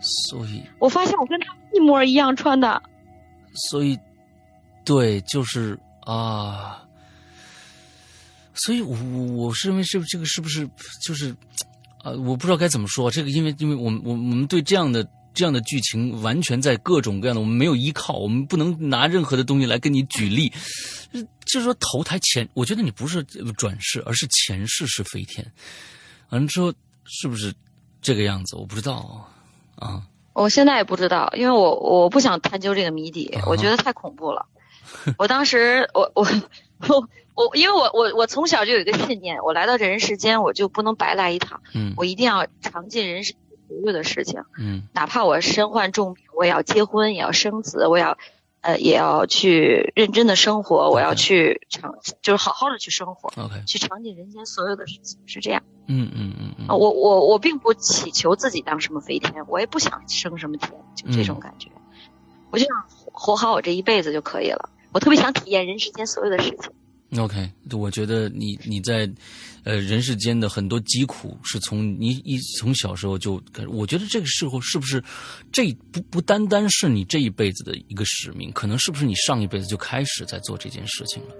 [0.02, 2.82] 所以我发现我跟他一模一样穿的，
[3.54, 3.98] 所以
[4.84, 6.82] 对，就是啊，
[8.54, 10.68] 所以我我我是认为是这个是不是
[11.02, 11.34] 就是
[12.02, 15.06] 啊、我不知道该怎么说这个，因为因为我们我们我们对这样的。
[15.34, 20.52] 这样的剧情完全在各种各样的，我们没有依靠，我们不能拿任何的东西来跟你举例。
[21.12, 23.24] 呃就是说投胎前，我觉得你不是
[23.56, 25.50] 转世，而是前世是飞天。
[26.28, 26.70] 完了之后，
[27.06, 27.50] 是不是
[28.02, 28.56] 这个样子？
[28.56, 29.26] 我不知道
[29.82, 30.02] 啊。
[30.34, 34.46] 我现在也不知道，因为我我不想探究这个谜底，啊我觉得太恐怖了。
[35.18, 36.26] 我当时我我
[36.88, 43.36] 我我，因为我我我从小就有一个信念，我来到这人世间，我就不能白来一趟，嗯我一定要尝尽人生
[43.68, 48.16] 所有的事情，嗯哪怕我身患重病，我也要结婚，也要生子，我要
[48.62, 55.62] 呃也要去认真的生活，我要去尝就是好好的去生活，，OK，去尝尽人间所有的事情，是这样。
[55.88, 61.68] 嗯嗯嗯嗯啊，我我我并不祈求自己当什么飞天，我也不想升什么天，就这种感觉。
[62.50, 62.76] 我就想
[63.12, 64.70] 活好我这一辈子就可以了。
[64.92, 67.20] 我特别想体验人世间所有的事情。
[67.20, 69.10] OK，我觉得你你在，
[69.64, 75.02] 呃，人世间的很多疾苦是从你一从小时候就开始，我觉得这个时候是不是，
[75.52, 81.34] 这不不单单是你这一辈子的一个使命，可能是不是你上一辈子就开始在做这件事情了？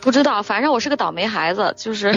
[0.00, 2.12] 不知道，反正我是个倒霉孩子，就是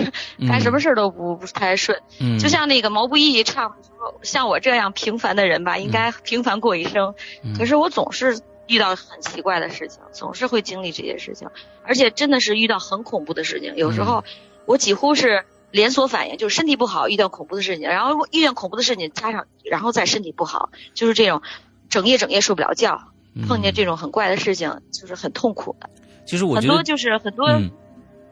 [0.45, 1.97] 干什么事儿都不不太顺。
[2.19, 7.13] 嗯，就像那个毛不易唱的说，像我这样平凡的人吧，应该平凡过一生。
[7.43, 8.37] 嗯可是我总是
[8.67, 11.47] 遇到很奇怪的事情，总是会经历这些事情，
[11.85, 13.73] 而且真的是遇到很恐怖的事情。
[13.77, 14.21] 有时候
[14.67, 21.41] 我几乎是连锁反应，就是身体不好遇到恐怖的事情，然后遇见恐怖的事情加上，然后再身体不好，就是这种
[21.89, 23.01] 整夜整夜睡不了觉，
[23.47, 25.89] 碰见这种很怪的事情，就是很痛苦的。
[26.27, 27.71] 其实我觉得，就是很多、嗯，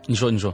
[0.06, 0.54] 你说你说，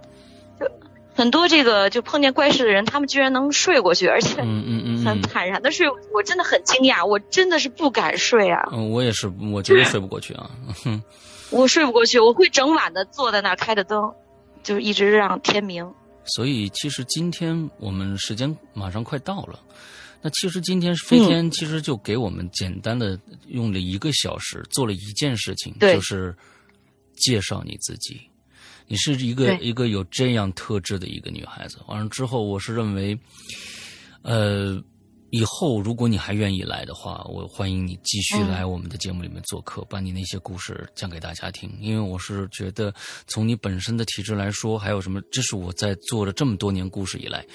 [0.60, 0.68] 就
[1.16, 8.70] 很多这个就碰见怪事的人，他们居然能睡过去，而且嗯嗯嗯很嗯坦然的睡过去，我真的很惊讶，我真的是不敢睡啊。
[8.72, 10.52] 嗯，我也是，我绝对睡不过去啊。
[10.84, 11.02] 哼
[11.50, 14.14] 我睡不过去，我会整晚的坐在那儿开着灯，
[14.64, 15.90] 就是一直让天明。
[16.24, 19.60] 所以其实今天我们时间马上快到了，
[20.22, 26.36] 那其实今天飞天其实就给我们简单的用了一个小时做了一件事情，对就是
[27.16, 28.22] 介绍你自己。
[28.88, 31.80] 你是一个一个有这样特质的一个女孩子。
[31.88, 33.18] 完了之后，我是认为，
[34.22, 34.84] 呃，
[35.32, 41.72] 以后如果你还愿意来的话，我欢迎你继续嗯来我们的节目里面做客，把你那些故事讲给大家听。
[41.80, 42.94] 因为我是觉得，
[43.28, 47.46] 从你本身的体质来说，还有什么，这是我在做了这么多年故事以来，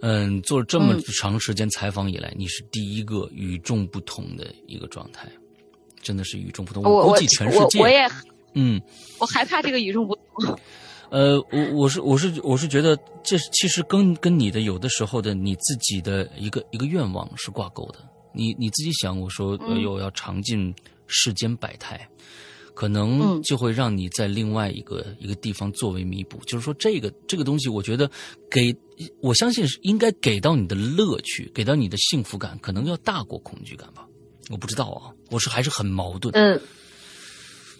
[0.00, 5.28] 嗯，做了这么嗯长时间采访以来，你是第一个与众不同的一个状态，
[6.02, 6.82] 真的是与众不同。
[6.82, 8.08] 我我估计全世界，我我也
[8.54, 8.80] 嗯。
[9.18, 10.58] 我害怕这个与众不同。
[11.10, 17.98] 呃，我我是我是我是觉得这其实跟跟你的有的时候的你自己的一个一个愿望是挂钩的。
[18.34, 20.72] 你你自己想，我说呃嗯有要尝尽
[21.06, 22.08] 世间百态，
[22.74, 26.38] 可能嗯就会让你在另外一个一个地方作为弥补。
[26.46, 28.08] 就是说，这个这个东西，我觉得
[28.50, 28.72] 给
[29.20, 34.06] 我相信是应该给到你的乐趣，给到你的幸福感，可能要大过恐惧感吧。
[34.50, 36.32] 我不知道啊，我是还是很矛盾。
[36.34, 36.60] 嗯，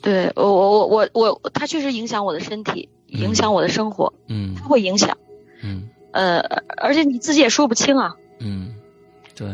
[0.03, 5.17] 对我我我我我，它确实影响我的身体，嗯影响我的生活，嗯它会影响。
[5.63, 6.39] 嗯呃，
[6.77, 8.15] 而且你自己也说不清啊。
[8.41, 8.75] 嗯，
[9.35, 9.49] 对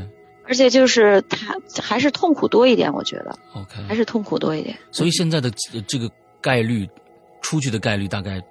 [0.47, 4.77] 而且就是它还是痛苦多一点，我觉得，OK，还是痛苦多一点。
[4.91, 6.89] 所以现在的呃这个概率，
[7.41, 8.43] 出去的概率大概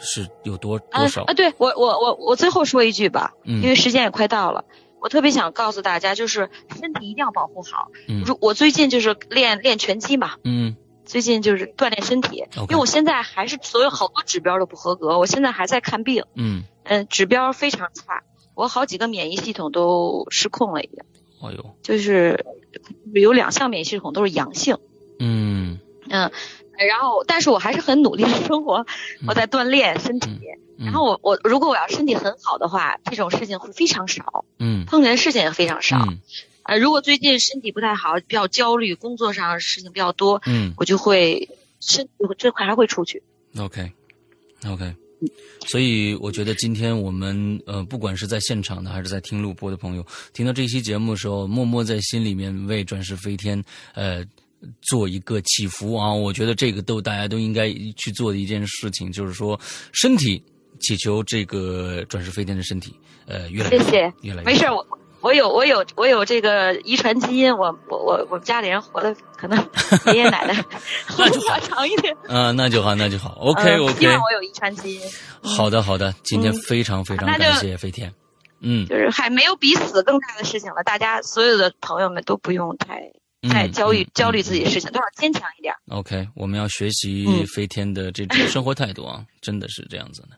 [0.00, 1.34] 是有多啊多少啊！？
[1.34, 4.64] 对我我我我最后说一句吧，嗯因为时间也快到了，
[5.00, 7.88] 我特别想告诉大家，就是身体一定要保护好。
[8.06, 10.76] 嗯如我最近就是练练拳击嘛，嗯
[11.10, 18.22] 最近就是锻炼身体因为我现在还是所有好多指标都不合格，我现在还在看病，嗯，嗯，指标非常差，
[18.54, 21.02] 我好几个免疫系统都失控了，已经，
[21.42, 22.46] 哎呦，就是
[23.12, 24.78] 有两项免疫系统都是阳性，
[25.18, 26.30] 嗯嗯，
[26.78, 28.86] 然后，但是我还是很努力的生活，
[29.26, 30.30] 我在锻炼身体。
[30.78, 34.46] 然后我我如果我要身体很好的话，这种事情会非常少。
[34.58, 35.98] 嗯，碰见的事情也非常少。
[36.70, 41.48] 呃，如果最近身体不太好，比较焦虑，工作上事情比较多，嗯，我就会
[41.80, 43.20] 身体这块还会出去。
[43.58, 44.94] OK，OK。
[45.66, 53.60] 所以我觉得今天我们呃，不管是在现场的还是在听录播的朋友，听到这期节目的时候，默默在心里面为转世飞天
[53.94, 54.24] 呃
[54.80, 56.14] 做一个祈福啊！
[56.14, 59.58] 我觉得这个都大家都应该去做的一件事情，就是说
[59.92, 60.40] 身体
[60.78, 62.94] 祈求这个转世飞天的身体
[63.26, 64.86] 呃越来越谢谢，越来越没事我。
[65.20, 69.58] 我有我有我有这个遗传基因，我我我我们家里人活的可能
[70.12, 70.54] 爷爷奶奶
[71.08, 72.16] 活的长一点。
[72.28, 73.36] 嗯，那就好，那就好。
[73.40, 74.00] OK OK。
[74.00, 75.02] 希望我有遗传基因。
[75.42, 78.12] 好的好的，今天非常非常感谢飞天。
[78.60, 83.10] 嗯，就是还没有比死更大的事情了，大家所有的朋友们都不用太
[83.48, 85.74] 太焦虑焦虑自己的事情，都要坚强一点。
[85.88, 90.28] OK，我们要学习飞天的这种生活态度啊，真的是这样子的。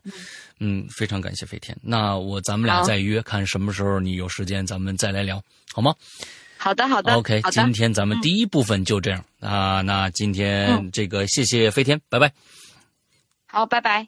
[0.65, 1.77] 嗯，非常感谢飞天。
[1.81, 5.43] 那我咱们俩再约，看什么时候你有时间，咱们再来聊，
[5.73, 5.93] 好吗？
[6.57, 7.13] 好的，好的。
[7.15, 9.81] OK，今天咱们第一部分就这样啊。
[9.81, 12.31] 那今天这个谢谢飞天，拜拜。
[13.45, 14.07] 好，拜拜。